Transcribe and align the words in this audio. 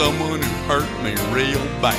someone 0.00 0.40
who 0.40 0.54
hurt 0.64 0.88
me 1.04 1.12
real 1.30 1.62
bad. 1.82 1.92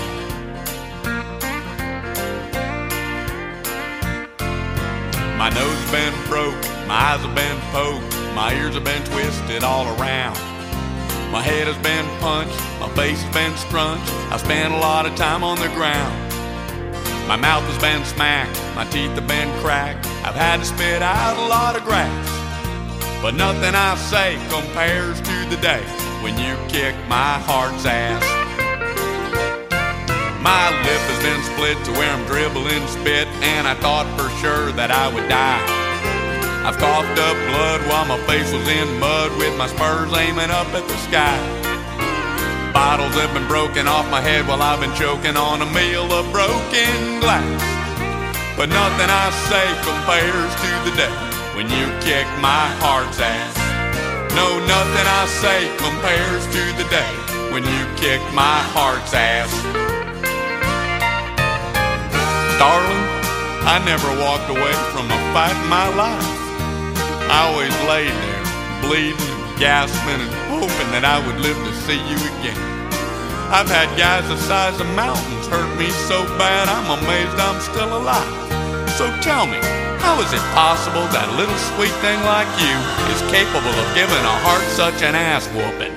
My 5.37 5.49
nose 5.51 5.77
has 5.77 5.91
been 5.91 6.27
broke, 6.27 6.59
my 6.87 6.95
eyes 6.95 7.21
have 7.21 7.35
been 7.35 7.59
poked, 7.69 8.11
my 8.33 8.55
ears 8.55 8.73
have 8.73 8.83
been 8.83 9.03
twisted 9.03 9.63
all 9.63 9.85
around. 9.99 10.33
My 11.31 11.43
head 11.43 11.67
has 11.67 11.77
been 11.83 12.07
punched, 12.19 12.57
my 12.79 12.89
face 12.95 13.21
has 13.21 13.33
been 13.35 13.55
scrunched, 13.55 14.11
I 14.33 14.37
spent 14.37 14.73
a 14.73 14.77
lot 14.77 15.05
of 15.05 15.15
time 15.15 15.43
on 15.43 15.59
the 15.59 15.69
ground. 15.69 16.17
My 17.27 17.35
mouth 17.35 17.65
has 17.65 17.79
been 17.79 18.03
smacked, 18.03 18.59
my 18.75 18.85
teeth 18.85 19.11
have 19.11 19.27
been 19.27 19.49
cracked, 19.61 20.07
I've 20.25 20.33
had 20.33 20.57
to 20.57 20.65
spit 20.65 21.03
out 21.03 21.37
a 21.37 21.47
lot 21.47 21.75
of 21.75 21.83
grass. 21.83 23.21
But 23.21 23.35
nothing 23.35 23.75
I 23.75 23.95
say 23.95 24.41
compares 24.49 25.21
to 25.21 25.55
the 25.55 25.57
day 25.61 26.00
when 26.21 26.37
you 26.37 26.53
kick 26.69 26.95
my 27.09 27.41
heart's 27.49 27.85
ass. 27.85 28.21
My 30.41 30.69
lip 30.85 31.01
has 31.09 31.21
been 31.21 31.41
split 31.53 31.77
to 31.85 31.91
where 31.97 32.09
I'm 32.09 32.25
dribbling 32.25 32.85
spit, 32.87 33.27
and 33.41 33.67
I 33.67 33.73
thought 33.75 34.05
for 34.17 34.29
sure 34.41 34.71
that 34.73 34.89
I 34.89 35.09
would 35.13 35.29
die. 35.29 35.61
I've 36.65 36.77
coughed 36.77 37.17
up 37.17 37.37
blood 37.49 37.81
while 37.89 38.05
my 38.05 38.21
face 38.29 38.53
was 38.53 38.65
in 38.69 38.99
mud 38.99 39.33
with 39.37 39.57
my 39.57 39.65
spurs 39.65 40.13
aiming 40.13 40.53
up 40.53 40.69
at 40.77 40.85
the 40.85 40.97
sky. 41.09 41.37
Bottles 42.73 43.13
have 43.17 43.33
been 43.33 43.47
broken 43.47 43.87
off 43.87 44.09
my 44.09 44.21
head 44.21 44.47
while 44.47 44.61
I've 44.61 44.79
been 44.79 44.93
choking 44.93 45.37
on 45.37 45.61
a 45.61 45.69
meal 45.73 46.09
of 46.13 46.29
broken 46.31 47.21
glass. 47.21 47.61
But 48.57 48.69
nothing 48.69 49.09
I 49.09 49.29
say 49.49 49.67
compares 49.81 50.53
to 50.61 50.69
the 50.85 50.93
day 50.97 51.15
when 51.57 51.65
you 51.69 51.85
kick 52.01 52.25
my 52.41 52.69
heart's 52.81 53.19
ass. 53.19 53.60
No, 54.35 54.47
nothing 54.63 55.07
I 55.07 55.23
say 55.43 55.59
compares 55.75 56.45
to 56.55 56.63
the 56.79 56.87
day 56.87 57.11
when 57.51 57.63
you 57.63 57.83
kick 57.99 58.21
my 58.31 58.63
heart's 58.71 59.13
ass. 59.13 59.51
Darling, 62.55 63.03
I 63.67 63.83
never 63.83 64.07
walked 64.23 64.47
away 64.47 64.71
from 64.95 65.11
a 65.11 65.19
fight 65.35 65.51
in 65.51 65.67
my 65.67 65.87
life. 65.99 66.31
I 67.27 67.51
always 67.51 67.75
laid 67.91 68.15
there, 68.23 68.45
bleeding, 68.79 69.35
gasping, 69.59 70.23
and 70.23 70.33
hoping 70.47 70.89
that 70.95 71.03
I 71.03 71.19
would 71.25 71.39
live 71.43 71.57
to 71.67 71.73
see 71.83 71.99
you 71.99 72.19
again. 72.39 72.59
I've 73.51 73.67
had 73.67 73.91
guys 73.97 74.27
the 74.29 74.37
size 74.37 74.79
of 74.79 74.87
mountains 74.95 75.47
hurt 75.47 75.67
me 75.77 75.89
so 76.07 76.23
bad 76.39 76.71
I'm 76.71 76.87
amazed 77.03 77.35
I'm 77.35 77.59
still 77.59 77.99
alive. 77.99 78.91
So 78.95 79.11
tell 79.19 79.45
me, 79.45 79.59
how 80.01 80.17
is 80.17 80.33
it 80.33 80.41
possible 80.57 81.05
that 81.13 81.29
a 81.29 81.37
little 81.37 81.61
sweet 81.73 81.93
thing 82.01 82.17
like 82.25 82.49
you 82.57 82.75
is 83.13 83.21
capable 83.29 83.69
of 83.69 83.87
giving 83.93 84.25
a 84.25 84.37
heart 84.41 84.65
such 84.73 85.05
an 85.05 85.13
ass 85.13 85.45
whooping? 85.53 85.93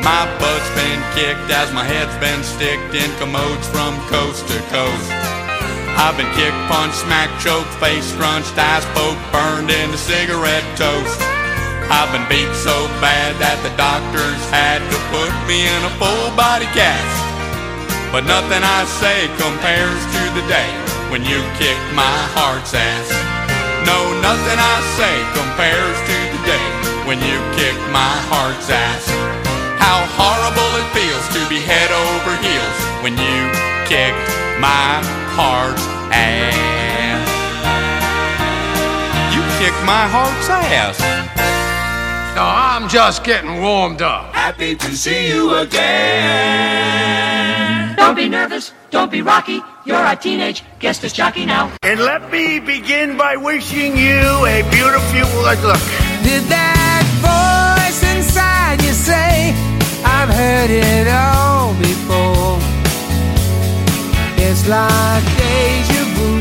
My 0.00 0.24
butt's 0.40 0.70
been 0.72 1.00
kicked 1.12 1.52
as 1.52 1.68
my 1.76 1.84
head's 1.84 2.16
been 2.16 2.40
sticked 2.40 2.96
in 2.96 3.12
commodes 3.20 3.68
from 3.68 3.92
coast 4.08 4.48
to 4.48 4.58
coast. 4.72 5.08
I've 6.00 6.16
been 6.16 6.30
kicked, 6.32 6.56
punched, 6.72 7.04
smacked, 7.04 7.36
choked, 7.44 7.68
face 7.76 8.04
scrunched, 8.16 8.56
eyes 8.56 8.84
poked, 8.96 9.20
burned 9.28 9.68
into 9.68 10.00
cigarette 10.00 10.64
toast. 10.76 11.20
I've 11.92 12.10
been 12.16 12.24
beat 12.32 12.52
so 12.56 12.88
bad 13.04 13.36
that 13.44 13.60
the 13.60 13.72
doctors 13.76 14.40
had 14.48 14.80
to 14.80 14.98
put 15.12 15.32
me 15.44 15.68
in 15.68 15.80
a 15.84 15.92
full 16.00 16.32
body 16.32 16.68
cast. 16.72 17.20
But 18.08 18.24
nothing 18.24 18.64
I 18.64 18.88
say 18.88 19.28
compares 19.36 20.00
to 20.00 20.22
the 20.32 20.44
day 20.48 20.85
when 21.10 21.22
you 21.22 21.38
kick 21.54 21.78
my 21.94 22.18
heart's 22.34 22.74
ass. 22.74 23.08
No, 23.86 23.98
nothing 24.18 24.58
I 24.58 24.76
say 24.98 25.14
compares 25.38 25.98
to 26.10 26.16
the 26.34 26.40
day 26.42 26.66
when 27.06 27.22
you 27.22 27.38
kick 27.54 27.78
my 27.94 28.14
heart's 28.26 28.68
ass. 28.70 29.06
How 29.78 30.02
horrible 30.18 30.70
it 30.82 30.88
feels 30.90 31.26
to 31.38 31.46
be 31.48 31.62
head 31.62 31.90
over 31.94 32.34
heels 32.42 32.78
when 33.06 33.14
you 33.14 33.38
kick 33.86 34.14
my 34.58 34.98
heart's 35.38 35.86
ass. 36.10 37.22
You 39.30 39.42
kick 39.62 39.74
my 39.86 40.08
heart's 40.10 40.50
ass. 40.50 40.98
No, 42.34 42.42
I'm 42.42 42.88
just 42.88 43.22
getting 43.22 43.62
warmed 43.62 44.02
up. 44.02 44.34
Happy 44.34 44.74
to 44.74 44.96
see 44.96 45.28
you 45.28 45.54
again. 45.54 47.06
Don't 47.96 48.16
be 48.16 48.28
nervous, 48.28 48.72
don't 48.90 49.10
be 49.10 49.22
rocky. 49.22 49.62
You're 49.86 50.04
a 50.04 50.16
teenage 50.16 50.64
guest 50.80 51.04
as 51.04 51.12
jockey 51.12 51.46
now. 51.46 51.72
And 51.84 52.00
let 52.00 52.32
me 52.32 52.58
begin 52.58 53.16
by 53.16 53.36
wishing 53.36 53.96
you 53.96 54.18
a 54.44 54.68
beautiful 54.68 55.42
look. 55.42 55.60
Did 56.24 56.42
that 56.50 57.06
voice 57.22 58.02
inside 58.02 58.82
you 58.82 58.90
say, 58.90 59.54
I've 60.04 60.28
heard 60.28 60.70
it 60.70 61.06
all 61.06 61.72
before? 61.74 62.58
It's 64.44 64.66
like 64.66 65.22
deja 65.38 66.02
vu 66.16 66.40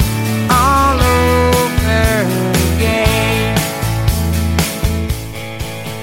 all 0.49 0.99
over 0.99 2.25
again. 2.73 3.57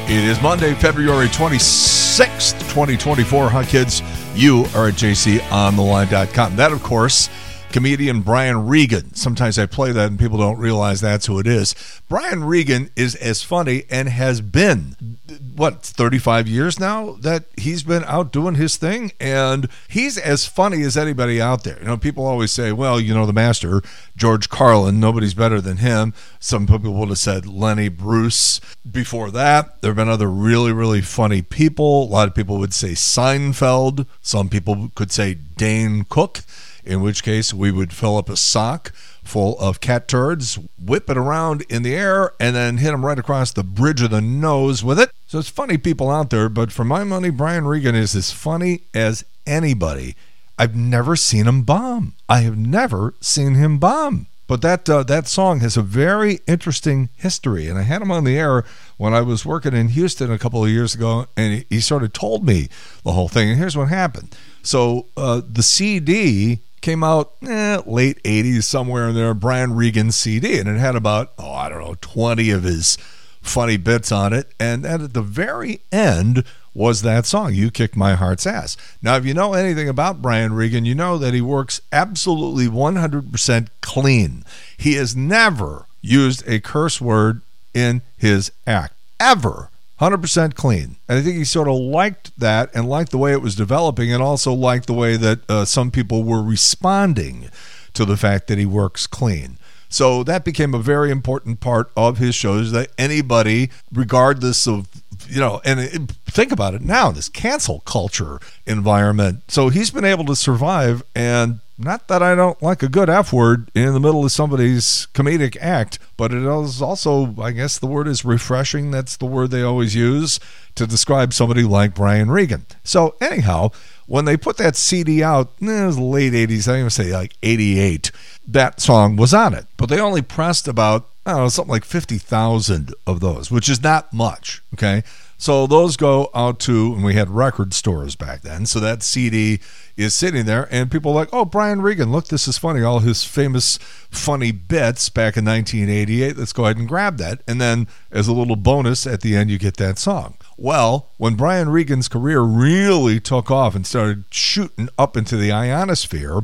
It 0.09 0.25
is 0.29 0.41
Monday, 0.41 0.75
February 0.75 1.27
26th, 1.27 2.61
2024. 2.71 3.51
Hi, 3.51 3.65
kids. 3.65 4.01
You 4.35 4.61
are 4.75 4.89
at 4.89 4.95
jcontheline.com. 4.95 6.57
That, 6.57 6.73
of 6.73 6.83
course, 6.83 7.29
comedian 7.71 8.23
Brian 8.23 8.67
Regan. 8.67 9.15
Sometimes 9.15 9.59
I 9.59 9.67
play 9.67 9.93
that 9.93 10.09
and 10.09 10.19
people 10.19 10.39
don't 10.39 10.59
realize 10.59 11.01
that's 11.01 11.27
who 11.27 11.39
it 11.39 11.47
is. 11.47 11.75
Brian 12.09 12.45
Regan 12.45 12.91
is 12.97 13.15
as 13.17 13.43
funny 13.43 13.85
and 13.91 14.09
has 14.09 14.41
been, 14.41 15.12
what, 15.55 15.83
35 15.83 16.49
years 16.49 16.79
now 16.79 17.13
that 17.21 17.45
he's 17.57 17.83
been 17.83 18.05
out 18.05 18.33
doing 18.33 18.55
his 18.55 18.77
thing? 18.77 19.13
And 19.21 19.69
he's 19.89 20.19
as 20.19 20.47
funny 20.47 20.83
as 20.83 20.97
anybody 20.97 21.41
out 21.41 21.65
there. 21.65 21.79
You 21.81 21.87
know, 21.87 21.97
people 21.97 22.27
always 22.27 22.53
say, 22.53 22.73
well, 22.73 23.01
you 23.01 23.15
know, 23.15 23.27
the 23.27 23.33
master, 23.33 23.83
George 24.17 24.49
Carlin, 24.49 25.01
nobody's 25.01 25.35
better 25.35 25.61
than 25.61 25.79
him. 25.79 26.15
Some 26.41 26.67
people 26.67 26.95
would 26.95 27.09
have 27.09 27.19
said 27.19 27.47
Lenny 27.47 27.89
Bruce. 27.89 28.61
Before 28.91 29.31
that, 29.31 29.81
there 29.81 29.91
have 29.91 29.97
been 29.97 30.09
other 30.09 30.31
really, 30.31 30.73
really 30.73 31.01
funny 31.01 31.43
people. 31.43 32.05
A 32.05 32.05
lot 32.05 32.29
of 32.29 32.35
people 32.35 32.59
would 32.59 32.75
say 32.75 32.93
Seinfeld. 32.93 34.07
Some 34.21 34.49
people 34.49 34.91
could 34.95 35.13
say 35.13 35.35
Dane 35.35 36.05
Cook 36.09 36.41
in 36.85 37.01
which 37.01 37.23
case 37.23 37.55
we 37.55 37.71
would 37.71 37.93
fill 37.93 38.17
up 38.17 38.29
a 38.29 38.37
sock 38.37 38.93
full 39.23 39.59
of 39.59 39.81
cat 39.81 40.09
turds, 40.09 40.59
whip 40.79 41.09
it 41.09 41.17
around 41.17 41.63
in 41.69 41.83
the 41.83 41.95
air, 41.95 42.33
and 42.41 42.55
then 42.55 42.79
hit 42.79 42.93
him 42.93 43.05
right 43.05 43.19
across 43.19 43.53
the 43.53 43.63
bridge 43.63 44.03
of 44.03 44.11
the 44.11 44.21
nose 44.21 44.83
with 44.83 44.99
it. 44.99 45.11
So 45.27 45.39
it's 45.39 45.49
funny 45.49 45.79
people 45.79 46.11
out 46.11 46.31
there, 46.31 46.49
but 46.49 46.73
for 46.73 46.85
my 46.85 47.05
money, 47.05 47.31
Brian 47.31 47.67
Regan 47.67 47.95
is 47.95 48.15
as 48.15 48.33
funny 48.33 48.83
as 48.93 49.25
anybody. 49.47 50.17
I've 50.59 50.77
never 50.77 51.17
seen 51.17 51.47
him 51.47 51.63
bomb. 51.63 52.15
I 52.29 52.41
have 52.41 52.59
never 52.59 53.15
seen 53.21 53.55
him 53.55 53.79
bomb. 53.79 54.27
But 54.49 54.61
that 54.61 54.91
uh, 54.91 55.03
that 55.05 55.29
song 55.29 55.61
has 55.61 55.79
a 55.79 55.83
very 55.83 56.41
interesting 56.47 57.09
history, 57.17 57.69
and 57.69 57.79
I 57.79 57.83
had 57.83 58.03
him 58.03 58.11
on 58.11 58.25
the 58.25 58.37
air 58.39 58.65
when 58.99 59.15
I 59.15 59.23
was 59.23 59.47
working 59.47 59.73
in 59.73 59.89
Houston 59.89 60.31
a 60.31 60.39
couple 60.39 60.63
of 60.63 60.71
years 60.71 60.95
ago, 60.95 61.27
and 61.39 61.55
he, 61.55 61.77
he 61.77 61.81
sort 61.81 62.03
of 62.03 62.13
told 62.13 62.45
me 62.45 62.69
the 63.03 63.13
whole 63.13 63.29
thing. 63.29 63.49
And 63.49 63.59
here's 63.59 63.79
what 63.79 63.89
happened. 63.89 64.37
So 64.63 65.07
uh, 65.17 65.41
the 65.49 65.63
CD 65.63 66.59
came 66.83 67.03
out 67.03 67.33
eh, 67.47 67.81
late 67.87 68.23
80s 68.23 68.65
somewhere 68.65 69.09
in 69.09 69.15
there 69.15 69.35
brian 69.35 69.75
regan 69.75 70.13
cd 70.13 70.59
and 70.59 70.69
it 70.69 70.79
had 70.79 70.97
about 70.97 71.33
oh 71.39 71.53
i 71.53 71.69
don't 71.69 71.81
know 71.81 71.97
20 72.01 72.51
of 72.51 72.65
his 72.65 72.99
funny 73.43 73.77
bits 73.77 74.11
on 74.11 74.33
it. 74.33 74.53
And 74.59 74.87
at 74.87 75.13
the 75.13 75.23
very 75.23 75.81
end 75.91 76.45
was 76.75 77.03
that 77.03 77.27
song 77.27 77.53
you 77.53 77.71
kicked 77.71 77.97
my 77.97 78.15
heart's 78.15 78.47
ass. 78.47 78.79
Now 79.03 79.17
if 79.17 79.27
you 79.27 79.35
know 79.35 79.53
anything 79.53 79.89
about 79.89 80.23
brian 80.23 80.55
regan 80.55 80.87
you 80.87 80.95
know 80.95 81.19
that 81.19 81.35
he 81.35 81.43
works 81.43 81.83
absolutely 81.93 82.67
100% 82.67 83.69
clean. 83.83 84.45
He 84.79 84.95
has 84.95 85.15
never 85.15 85.87
used 86.01 86.49
a 86.49 86.61
curse 86.61 87.01
word 87.01 87.43
in 87.75 88.01
his 88.17 88.53
act 88.67 88.95
ever 89.21 89.69
100% 90.01 90.55
clean. 90.55 90.97
And 91.09 91.19
I 91.19 91.23
think 91.23 91.37
he 91.37 91.45
sort 91.45 91.69
of 91.69 91.77
liked 91.77 92.39
that 92.39 92.71
and 92.75 92.89
liked 92.89 93.11
the 93.11 93.19
way 93.19 93.33
it 93.33 93.43
was 93.43 93.55
developing 93.55 94.13
and 94.13 94.23
also 94.23 94.53
liked 94.53 94.87
the 94.87 94.95
way 94.95 95.17
that 95.17 95.49
uh, 95.49 95.65
some 95.65 95.91
people 95.91 96.25
were 96.25 96.43
responding 96.43 97.51
to 97.95 98.05
the 98.05 98.17
fact 98.17 98.49
that 98.49 98.59
he 98.59 98.67
works 98.67 99.07
clean. 99.07 99.59
So 99.93 100.25
that 100.25 100.45
became 100.45 100.75
a 100.75 100.79
very 100.79 101.11
important 101.11 101.61
part 101.61 101.91
of 101.97 102.19
his 102.19 102.35
shows 102.35 102.73
that 102.73 102.91
anybody, 102.97 103.71
regardless 103.93 104.67
of, 104.67 104.89
you 105.29 105.39
know, 105.39 105.61
and 105.65 105.81
it, 105.81 106.13
think 106.27 106.51
about 106.51 106.75
it 106.75 106.83
now, 106.83 107.11
this 107.11 107.29
cancel 107.29 107.81
culture 107.81 108.41
environment. 108.67 109.43
So 109.49 109.69
he's 109.69 109.91
been 109.91 110.05
able 110.05 110.25
to 110.27 110.37
survive 110.37 111.03
and 111.15 111.61
not 111.79 112.09
that 112.09 112.23
I 112.23 112.35
don't 112.35 112.63
like 112.63 112.83
a 112.83 112.89
good 112.89 113.11
F 113.11 113.33
word 113.33 113.71
in 113.75 113.93
the 113.93 114.01
middle 114.01 114.25
of 114.25 114.33
somebody's 114.33 115.09
comedic 115.15 115.57
act, 115.61 115.99
but 116.17 116.33
it 116.33 116.43
is 116.43 116.81
also, 116.81 117.35
I 117.41 117.51
guess 117.51 117.79
the 117.79 117.87
word 117.87 118.07
is 118.07 118.25
refreshing. 118.25 118.91
That's 118.91 119.17
the 119.17 119.27
word 119.27 119.51
they 119.51 119.63
always 119.63 119.95
use 119.95 120.39
to 120.75 120.87
describe 120.87 121.33
somebody 121.33 121.65
like 121.65 121.95
Brian 121.95 122.31
Regan. 122.31 122.67
So, 122.85 123.17
anyhow, 123.21 123.71
when 124.07 124.25
they 124.25 124.37
put 124.37 124.57
that 124.59 124.77
CD 124.77 125.23
out, 125.23 125.53
eh, 125.63 125.83
it 125.83 125.87
was 125.87 125.99
late 125.99 126.33
80s, 126.33 126.73
I 126.73 126.79
even 126.79 126.91
say 126.91 127.13
like 127.13 127.35
88, 127.43 128.11
that 128.49 128.81
song 128.81 129.17
was 129.17 129.33
on 129.33 129.55
it. 129.55 129.67
But 129.77 129.89
they 129.89 130.01
only 130.01 130.23
pressed 130.23 130.69
about, 130.69 131.09
I 131.25 131.33
don't 131.33 131.41
know, 131.41 131.49
something 131.49 131.73
like 131.73 131.85
50,000 131.85 132.95
of 133.07 133.21
those, 133.21 133.51
which 133.51 133.69
is 133.69 133.83
not 133.83 134.13
much, 134.13 134.63
okay? 134.75 135.03
So 135.43 135.67
those 135.67 135.97
go 135.97 136.31
out 136.37 136.61
to, 136.61 136.95
and 136.95 137.03
we 137.03 137.15
had 137.15 137.29
record 137.29 137.75
stores 137.75 138.15
back 138.15 138.43
then. 138.43 138.65
So 138.65 138.79
that 138.79 139.03
CD 139.03 139.59
is 139.97 140.15
sitting 140.15 140.47
there, 140.47 140.69
and 140.71 140.89
people 140.89 141.11
are 141.11 141.17
like, 141.17 141.31
oh, 141.33 141.45
Brian 141.45 141.83
Regan, 141.83 142.13
look, 142.13 142.29
this 142.29 142.47
is 142.47 142.59
funny. 142.59 142.81
All 142.81 143.01
his 143.01 143.25
famous 143.25 143.77
funny 144.09 144.53
bits 144.53 145.09
back 145.09 145.37
in 145.37 145.45
1988. 145.45 146.37
Let's 146.37 146.53
go 146.53 146.67
ahead 146.67 146.77
and 146.77 146.87
grab 146.87 147.17
that. 147.17 147.41
And 147.49 147.61
then 147.61 147.89
as 148.13 148.29
a 148.29 148.33
little 148.33 148.55
bonus 148.55 149.05
at 149.05 149.23
the 149.23 149.35
end, 149.35 149.51
you 149.51 149.59
get 149.59 149.79
that 149.79 149.99
song. 149.99 150.37
Well, 150.57 151.09
when 151.17 151.35
Brian 151.35 151.71
Regan's 151.71 152.07
career 152.07 152.43
really 152.43 153.19
took 153.19 153.51
off 153.51 153.75
and 153.75 153.85
started 153.85 154.27
shooting 154.31 154.91
up 154.97 155.17
into 155.17 155.37
the 155.37 155.51
ionosphere, 155.51 156.43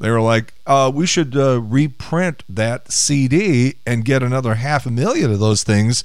they 0.00 0.10
were 0.10 0.20
like, 0.20 0.54
uh, 0.66 0.90
we 0.92 1.06
should 1.06 1.36
uh, 1.36 1.60
reprint 1.60 2.42
that 2.48 2.90
CD 2.90 3.76
and 3.86 4.04
get 4.04 4.24
another 4.24 4.54
half 4.54 4.86
a 4.86 4.90
million 4.90 5.30
of 5.30 5.38
those 5.38 5.62
things 5.62 6.02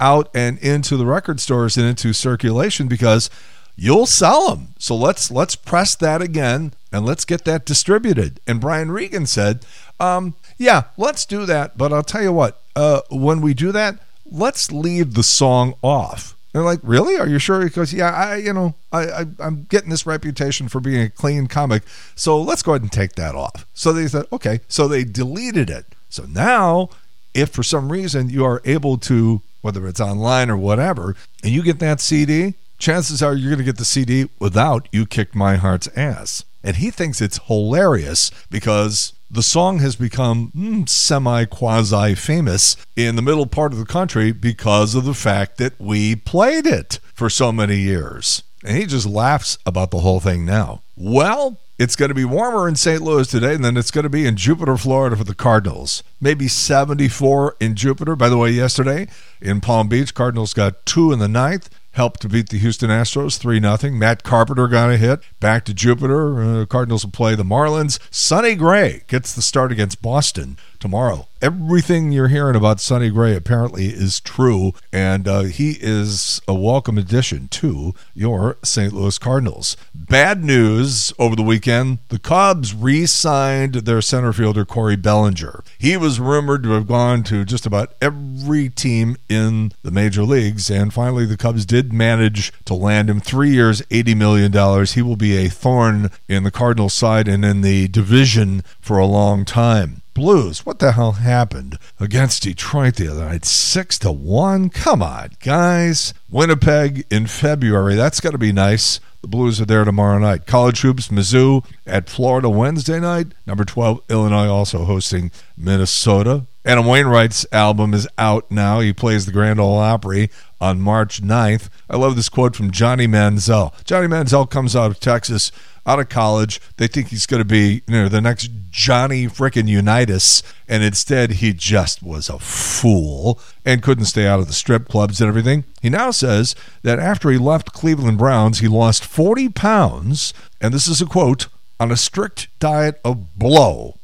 out 0.00 0.30
and 0.34 0.58
into 0.58 0.96
the 0.96 1.06
record 1.06 1.40
stores 1.40 1.76
and 1.76 1.86
into 1.86 2.12
circulation 2.12 2.88
because 2.88 3.30
you'll 3.76 4.06
sell 4.06 4.50
them. 4.50 4.68
So 4.78 4.94
let's 4.94 5.30
let's 5.30 5.56
press 5.56 5.94
that 5.96 6.20
again 6.20 6.72
and 6.92 7.06
let's 7.06 7.24
get 7.24 7.44
that 7.44 7.64
distributed. 7.64 8.40
And 8.46 8.60
Brian 8.60 8.90
Regan 8.90 9.26
said, 9.26 9.64
um, 10.00 10.34
"Yeah, 10.58 10.84
let's 10.96 11.24
do 11.24 11.46
that. 11.46 11.78
But 11.78 11.92
I'll 11.92 12.02
tell 12.02 12.22
you 12.22 12.32
what. 12.32 12.60
Uh, 12.76 13.00
when 13.10 13.40
we 13.40 13.54
do 13.54 13.72
that, 13.72 13.98
let's 14.30 14.70
leave 14.70 15.14
the 15.14 15.22
song 15.22 15.74
off." 15.82 16.34
They're 16.52 16.62
like, 16.62 16.80
"Really? 16.82 17.18
Are 17.18 17.28
you 17.28 17.38
sure?" 17.38 17.68
Goes, 17.68 17.92
"Yeah, 17.92 18.10
I, 18.10 18.36
you 18.36 18.52
know, 18.52 18.74
I, 18.92 19.10
I, 19.10 19.26
I'm 19.38 19.66
getting 19.68 19.90
this 19.90 20.06
reputation 20.06 20.68
for 20.68 20.80
being 20.80 21.02
a 21.02 21.10
clean 21.10 21.46
comic, 21.46 21.82
so 22.14 22.40
let's 22.40 22.62
go 22.62 22.72
ahead 22.72 22.82
and 22.82 22.92
take 22.92 23.12
that 23.12 23.34
off." 23.34 23.66
So 23.74 23.92
they 23.92 24.08
said, 24.08 24.26
"Okay." 24.32 24.60
So 24.68 24.88
they 24.88 25.04
deleted 25.04 25.70
it. 25.70 25.86
So 26.08 26.24
now, 26.24 26.88
if 27.34 27.50
for 27.50 27.62
some 27.62 27.92
reason 27.92 28.30
you 28.30 28.44
are 28.44 28.62
able 28.64 28.96
to 28.98 29.42
whether 29.68 29.86
it's 29.86 30.00
online 30.00 30.48
or 30.48 30.56
whatever, 30.56 31.14
and 31.44 31.52
you 31.52 31.62
get 31.62 31.78
that 31.78 32.00
CD, 32.00 32.54
chances 32.78 33.22
are 33.22 33.34
you're 33.34 33.50
going 33.50 33.58
to 33.58 33.64
get 33.64 33.76
the 33.76 33.84
CD 33.84 34.30
without 34.38 34.88
You 34.92 35.04
Kicked 35.04 35.34
My 35.34 35.56
Heart's 35.56 35.90
Ass. 35.94 36.42
And 36.64 36.76
he 36.76 36.90
thinks 36.90 37.20
it's 37.20 37.38
hilarious 37.48 38.30
because 38.48 39.12
the 39.30 39.42
song 39.42 39.80
has 39.80 39.94
become 39.94 40.52
mm, 40.56 40.88
semi 40.88 41.44
quasi 41.44 42.14
famous 42.14 42.78
in 42.96 43.16
the 43.16 43.20
middle 43.20 43.44
part 43.44 43.74
of 43.74 43.78
the 43.78 43.84
country 43.84 44.32
because 44.32 44.94
of 44.94 45.04
the 45.04 45.12
fact 45.12 45.58
that 45.58 45.78
we 45.78 46.16
played 46.16 46.66
it 46.66 46.98
for 47.12 47.28
so 47.28 47.52
many 47.52 47.76
years. 47.76 48.42
And 48.64 48.74
he 48.74 48.86
just 48.86 49.06
laughs 49.06 49.58
about 49.66 49.90
the 49.90 50.00
whole 50.00 50.20
thing 50.20 50.46
now. 50.46 50.80
Well, 50.96 51.58
it's 51.78 51.94
going 51.94 52.08
to 52.08 52.14
be 52.14 52.24
warmer 52.24 52.68
in 52.68 52.74
St. 52.74 53.00
Louis 53.00 53.28
today 53.28 53.56
than 53.56 53.76
it's 53.76 53.92
going 53.92 54.02
to 54.02 54.10
be 54.10 54.26
in 54.26 54.36
Jupiter, 54.36 54.76
Florida 54.76 55.16
for 55.16 55.24
the 55.24 55.34
Cardinals. 55.34 56.02
Maybe 56.20 56.48
74 56.48 57.56
in 57.60 57.76
Jupiter. 57.76 58.16
By 58.16 58.28
the 58.28 58.36
way, 58.36 58.50
yesterday 58.50 59.06
in 59.40 59.60
Palm 59.60 59.88
Beach, 59.88 60.12
Cardinals 60.12 60.54
got 60.54 60.84
two 60.84 61.12
in 61.12 61.20
the 61.20 61.28
ninth 61.28 61.70
helped 61.98 62.20
to 62.20 62.28
beat 62.28 62.48
the 62.48 62.58
Houston 62.58 62.90
Astros 62.90 63.38
3 63.38 63.60
0. 63.60 63.92
Matt 63.96 64.22
Carpenter 64.22 64.68
got 64.68 64.90
a 64.90 64.96
hit. 64.96 65.20
Back 65.40 65.64
to 65.64 65.74
Jupiter. 65.74 66.40
Uh, 66.40 66.64
Cardinals 66.64 67.04
will 67.04 67.10
play 67.10 67.34
the 67.34 67.42
Marlins. 67.42 67.98
Sonny 68.12 68.54
Gray 68.54 69.02
gets 69.08 69.34
the 69.34 69.42
start 69.42 69.72
against 69.72 70.00
Boston 70.00 70.56
tomorrow. 70.80 71.26
Everything 71.40 72.10
you're 72.10 72.28
hearing 72.28 72.56
about 72.56 72.80
Sonny 72.80 73.10
Gray 73.10 73.36
apparently 73.36 73.86
is 73.86 74.18
true, 74.18 74.72
and 74.92 75.28
uh, 75.28 75.42
he 75.42 75.78
is 75.80 76.40
a 76.48 76.54
welcome 76.54 76.98
addition 76.98 77.46
to 77.48 77.94
your 78.12 78.56
St. 78.64 78.92
Louis 78.92 79.18
Cardinals. 79.18 79.76
Bad 79.94 80.42
news 80.42 81.12
over 81.16 81.36
the 81.36 81.44
weekend 81.44 81.98
the 82.08 82.18
Cubs 82.18 82.74
re 82.74 83.06
signed 83.06 83.74
their 83.74 84.00
center 84.00 84.32
fielder, 84.32 84.64
Cody 84.64 84.96
Bellinger. 84.96 85.62
He 85.78 85.96
was 85.96 86.18
rumored 86.18 86.64
to 86.64 86.70
have 86.70 86.88
gone 86.88 87.22
to 87.24 87.44
just 87.44 87.66
about 87.66 87.94
every 88.00 88.68
team 88.68 89.16
in 89.28 89.72
the 89.84 89.92
major 89.92 90.24
leagues, 90.24 90.68
and 90.68 90.92
finally 90.92 91.24
the 91.24 91.36
Cubs 91.36 91.64
did 91.64 91.92
manage 91.92 92.52
to 92.64 92.74
land 92.74 93.08
him 93.08 93.20
three 93.20 93.50
years, 93.50 93.80
$80 93.82 94.16
million. 94.16 94.86
He 94.86 95.02
will 95.02 95.16
be 95.16 95.36
a 95.36 95.48
thorn 95.48 96.10
in 96.26 96.42
the 96.42 96.50
Cardinals 96.50 96.94
side 96.94 97.28
and 97.28 97.44
in 97.44 97.60
the 97.60 97.86
division 97.86 98.64
for 98.80 98.98
a 98.98 99.06
long 99.06 99.44
time. 99.44 100.02
Blues. 100.14 100.66
What 100.66 100.78
the 100.78 100.92
hell 100.92 101.12
happened 101.12 101.78
against 102.00 102.42
Detroit 102.42 102.96
the 102.96 103.08
other 103.08 103.24
night? 103.26 103.44
Six 103.44 103.98
to 104.00 104.10
one. 104.12 104.68
Come 104.70 105.02
on, 105.02 105.30
guys. 105.40 106.14
Winnipeg 106.30 107.06
in 107.10 107.26
February. 107.26 107.94
That's 107.94 108.20
got 108.20 108.32
to 108.32 108.38
be 108.38 108.52
nice. 108.52 109.00
The 109.22 109.28
Blues 109.28 109.60
are 109.60 109.64
there 109.64 109.84
tomorrow 109.84 110.18
night. 110.18 110.46
College 110.46 110.80
hoops, 110.82 111.08
Mizzou 111.08 111.64
at 111.86 112.08
Florida 112.08 112.48
Wednesday 112.48 113.00
night. 113.00 113.28
Number 113.46 113.64
12, 113.64 114.00
Illinois 114.08 114.48
also 114.48 114.84
hosting 114.84 115.30
Minnesota. 115.56 116.46
Adam 116.68 116.84
Wainwright's 116.84 117.46
album 117.50 117.94
is 117.94 118.06
out 118.18 118.50
now. 118.50 118.80
He 118.80 118.92
plays 118.92 119.24
the 119.24 119.32
Grand 119.32 119.58
Ole 119.58 119.78
Opry 119.78 120.28
on 120.60 120.82
March 120.82 121.22
9th. 121.22 121.70
I 121.88 121.96
love 121.96 122.14
this 122.14 122.28
quote 122.28 122.54
from 122.54 122.72
Johnny 122.72 123.06
Manziel. 123.06 123.72
Johnny 123.84 124.06
Manziel 124.06 124.50
comes 124.50 124.76
out 124.76 124.90
of 124.90 125.00
Texas 125.00 125.50
out 125.86 125.98
of 125.98 126.10
college. 126.10 126.60
They 126.76 126.86
think 126.86 127.08
he's 127.08 127.24
going 127.24 127.40
to 127.40 127.46
be, 127.46 127.80
you 127.86 127.94
know, 127.94 128.08
the 128.10 128.20
next 128.20 128.50
Johnny 128.68 129.28
frickin' 129.28 129.66
Unitas, 129.66 130.42
and 130.68 130.82
instead 130.82 131.30
he 131.30 131.54
just 131.54 132.02
was 132.02 132.28
a 132.28 132.38
fool 132.38 133.40
and 133.64 133.82
couldn't 133.82 134.04
stay 134.04 134.26
out 134.26 134.40
of 134.40 134.46
the 134.46 134.52
strip 134.52 134.88
clubs 134.88 135.22
and 135.22 135.28
everything. 135.28 135.64
He 135.80 135.88
now 135.88 136.10
says 136.10 136.54
that 136.82 136.98
after 136.98 137.30
he 137.30 137.38
left 137.38 137.72
Cleveland 137.72 138.18
Browns, 138.18 138.58
he 138.58 138.68
lost 138.68 139.06
40 139.06 139.48
pounds, 139.48 140.34
and 140.60 140.74
this 140.74 140.86
is 140.86 141.00
a 141.00 141.06
quote, 141.06 141.48
on 141.80 141.90
a 141.90 141.96
strict 141.96 142.48
diet 142.60 143.00
of 143.06 143.38
blow, 143.38 143.94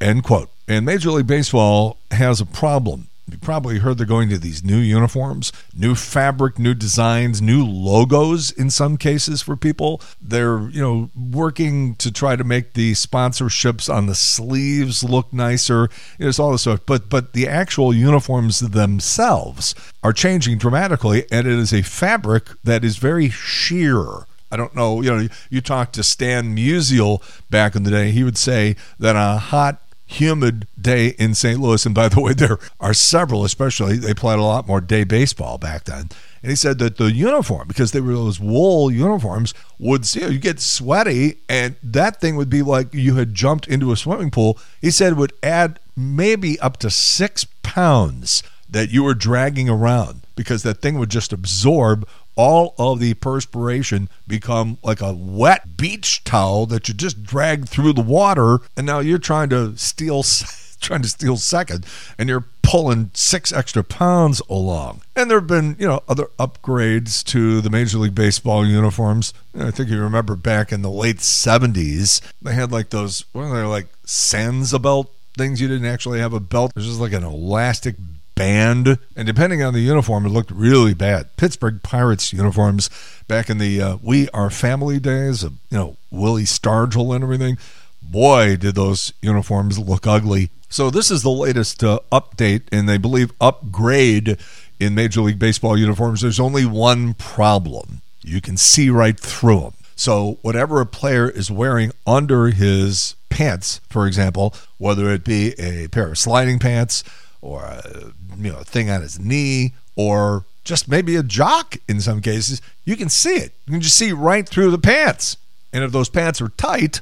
end 0.00 0.24
quote. 0.24 0.50
And 0.66 0.86
Major 0.86 1.10
League 1.10 1.26
Baseball 1.26 1.98
has 2.10 2.40
a 2.40 2.46
problem 2.46 3.08
you 3.30 3.38
probably 3.38 3.78
heard 3.78 3.96
they're 3.96 4.06
going 4.06 4.28
to 4.28 4.38
these 4.38 4.62
new 4.62 4.78
uniforms, 4.78 5.50
new 5.74 5.94
fabric, 5.94 6.58
new 6.58 6.74
designs, 6.74 7.40
new 7.40 7.64
logos 7.64 8.50
in 8.50 8.68
some 8.68 8.98
cases 8.98 9.40
for 9.40 9.56
people. 9.56 10.00
They're, 10.20 10.68
you 10.68 10.82
know, 10.82 11.10
working 11.16 11.94
to 11.96 12.12
try 12.12 12.36
to 12.36 12.44
make 12.44 12.74
the 12.74 12.92
sponsorships 12.92 13.92
on 13.92 14.06
the 14.06 14.14
sleeves 14.14 15.02
look 15.02 15.32
nicer. 15.32 15.88
It's 16.18 16.38
all 16.38 16.52
this 16.52 16.62
stuff. 16.62 16.80
But 16.84 17.08
but 17.08 17.32
the 17.32 17.48
actual 17.48 17.94
uniforms 17.94 18.60
themselves 18.60 19.74
are 20.02 20.12
changing 20.12 20.58
dramatically, 20.58 21.24
and 21.32 21.46
it 21.46 21.58
is 21.58 21.72
a 21.72 21.82
fabric 21.82 22.50
that 22.62 22.84
is 22.84 22.98
very 22.98 23.30
sheer. 23.30 24.26
I 24.52 24.56
don't 24.56 24.76
know, 24.76 25.00
you 25.00 25.10
know, 25.10 25.28
you 25.50 25.60
talked 25.60 25.94
to 25.94 26.04
Stan 26.04 26.54
Musial 26.54 27.22
back 27.50 27.74
in 27.74 27.82
the 27.82 27.90
day, 27.90 28.12
he 28.12 28.22
would 28.22 28.38
say 28.38 28.76
that 29.00 29.16
a 29.16 29.38
hot 29.38 29.83
humid 30.06 30.66
day 30.80 31.08
in 31.18 31.34
St. 31.34 31.58
Louis. 31.58 31.84
And 31.86 31.94
by 31.94 32.08
the 32.08 32.20
way, 32.20 32.32
there 32.34 32.58
are 32.80 32.94
several, 32.94 33.44
especially 33.44 33.96
they 33.96 34.14
played 34.14 34.38
a 34.38 34.42
lot 34.42 34.66
more 34.66 34.80
day 34.80 35.04
baseball 35.04 35.58
back 35.58 35.84
then. 35.84 36.10
And 36.42 36.50
he 36.50 36.56
said 36.56 36.78
that 36.78 36.98
the 36.98 37.10
uniform, 37.10 37.68
because 37.68 37.92
they 37.92 38.00
were 38.00 38.12
those 38.12 38.38
wool 38.38 38.90
uniforms, 38.90 39.54
would 39.78 40.14
you, 40.14 40.20
know, 40.20 40.38
get 40.38 40.60
sweaty, 40.60 41.38
and 41.48 41.76
that 41.82 42.20
thing 42.20 42.36
would 42.36 42.50
be 42.50 42.62
like 42.62 42.92
you 42.92 43.16
had 43.16 43.34
jumped 43.34 43.66
into 43.66 43.92
a 43.92 43.96
swimming 43.96 44.30
pool. 44.30 44.58
He 44.80 44.90
said 44.90 45.16
would 45.16 45.32
add 45.42 45.80
maybe 45.96 46.60
up 46.60 46.76
to 46.78 46.90
six 46.90 47.46
pounds 47.62 48.42
that 48.68 48.90
you 48.90 49.04
were 49.04 49.14
dragging 49.14 49.68
around 49.68 50.22
because 50.36 50.62
that 50.64 50.82
thing 50.82 50.98
would 50.98 51.10
just 51.10 51.32
absorb 51.32 52.06
all 52.36 52.74
of 52.78 53.00
the 53.00 53.14
perspiration 53.14 54.08
become 54.26 54.78
like 54.82 55.00
a 55.00 55.12
wet 55.12 55.76
beach 55.76 56.24
towel 56.24 56.66
that 56.66 56.88
you 56.88 56.94
just 56.94 57.22
drag 57.22 57.68
through 57.68 57.92
the 57.92 58.02
water 58.02 58.58
and 58.76 58.86
now 58.86 58.98
you're 59.00 59.18
trying 59.18 59.48
to 59.48 59.76
steal 59.76 60.22
trying 60.80 61.02
to 61.02 61.08
steal 61.08 61.36
second 61.36 61.86
and 62.18 62.28
you're 62.28 62.44
pulling 62.62 63.10
six 63.14 63.52
extra 63.52 63.84
pounds 63.84 64.40
along. 64.48 65.02
And 65.14 65.30
there 65.30 65.38
have 65.38 65.46
been 65.46 65.76
you 65.78 65.86
know 65.86 66.02
other 66.08 66.26
upgrades 66.38 67.22
to 67.24 67.60
the 67.60 67.70
major 67.70 67.98
league 67.98 68.14
baseball 68.14 68.66
uniforms. 68.66 69.32
I 69.58 69.70
think 69.70 69.88
you 69.88 70.00
remember 70.00 70.36
back 70.36 70.72
in 70.72 70.82
the 70.82 70.90
late 70.90 71.18
70s 71.18 72.20
they 72.42 72.54
had 72.54 72.72
like 72.72 72.90
those 72.90 73.24
what 73.32 73.44
are 73.44 73.56
they 73.56 73.66
like 73.66 73.86
Sansabelt 74.04 75.08
things? 75.36 75.60
You 75.60 75.68
didn't 75.68 75.86
actually 75.86 76.20
have 76.20 76.32
a 76.32 76.40
belt. 76.40 76.70
It 76.70 76.76
was 76.76 76.86
just 76.86 77.00
like 77.00 77.12
an 77.12 77.24
elastic 77.24 77.96
band. 78.34 78.98
And 79.16 79.26
depending 79.26 79.62
on 79.62 79.74
the 79.74 79.80
uniform, 79.80 80.26
it 80.26 80.30
looked 80.30 80.50
really 80.50 80.94
bad. 80.94 81.36
Pittsburgh 81.36 81.82
Pirates 81.82 82.32
uniforms 82.32 82.90
back 83.28 83.48
in 83.48 83.58
the 83.58 83.80
uh, 83.80 83.96
We 84.02 84.28
Are 84.30 84.50
Family 84.50 84.98
days 84.98 85.42
of, 85.42 85.54
you 85.70 85.78
know, 85.78 85.96
Willie 86.10 86.44
Stargell 86.44 87.14
and 87.14 87.24
everything. 87.24 87.58
Boy, 88.02 88.56
did 88.56 88.74
those 88.74 89.12
uniforms 89.22 89.78
look 89.78 90.06
ugly. 90.06 90.50
So 90.68 90.90
this 90.90 91.10
is 91.10 91.22
the 91.22 91.30
latest 91.30 91.82
uh, 91.84 92.00
update, 92.10 92.62
and 92.72 92.88
they 92.88 92.98
believe 92.98 93.32
upgrade 93.40 94.38
in 94.80 94.94
Major 94.94 95.20
League 95.20 95.38
Baseball 95.38 95.78
uniforms. 95.78 96.20
There's 96.20 96.40
only 96.40 96.66
one 96.66 97.14
problem. 97.14 98.02
You 98.22 98.40
can 98.40 98.56
see 98.56 98.90
right 98.90 99.18
through 99.18 99.60
them. 99.60 99.72
So 99.96 100.38
whatever 100.42 100.80
a 100.80 100.86
player 100.86 101.28
is 101.28 101.50
wearing 101.50 101.92
under 102.06 102.48
his 102.48 103.14
pants, 103.30 103.80
for 103.88 104.06
example, 104.06 104.54
whether 104.78 105.08
it 105.10 105.24
be 105.24 105.52
a 105.58 105.88
pair 105.88 106.08
of 106.08 106.18
sliding 106.18 106.58
pants 106.58 107.04
or 107.44 107.62
a 107.62 108.12
you 108.38 108.50
know, 108.50 108.60
thing 108.60 108.90
on 108.90 109.02
his 109.02 109.20
knee 109.20 109.74
or 109.96 110.44
just 110.64 110.88
maybe 110.88 111.14
a 111.14 111.22
jock 111.22 111.76
in 111.88 112.00
some 112.00 112.20
cases, 112.20 112.62
you 112.84 112.96
can 112.96 113.08
see 113.08 113.36
it. 113.36 113.52
You 113.66 113.72
can 113.72 113.82
just 113.82 113.98
see 113.98 114.12
right 114.12 114.48
through 114.48 114.70
the 114.70 114.78
pants. 114.78 115.36
And 115.72 115.84
if 115.84 115.92
those 115.92 116.08
pants 116.08 116.40
are 116.40 116.48
tight, 116.50 117.00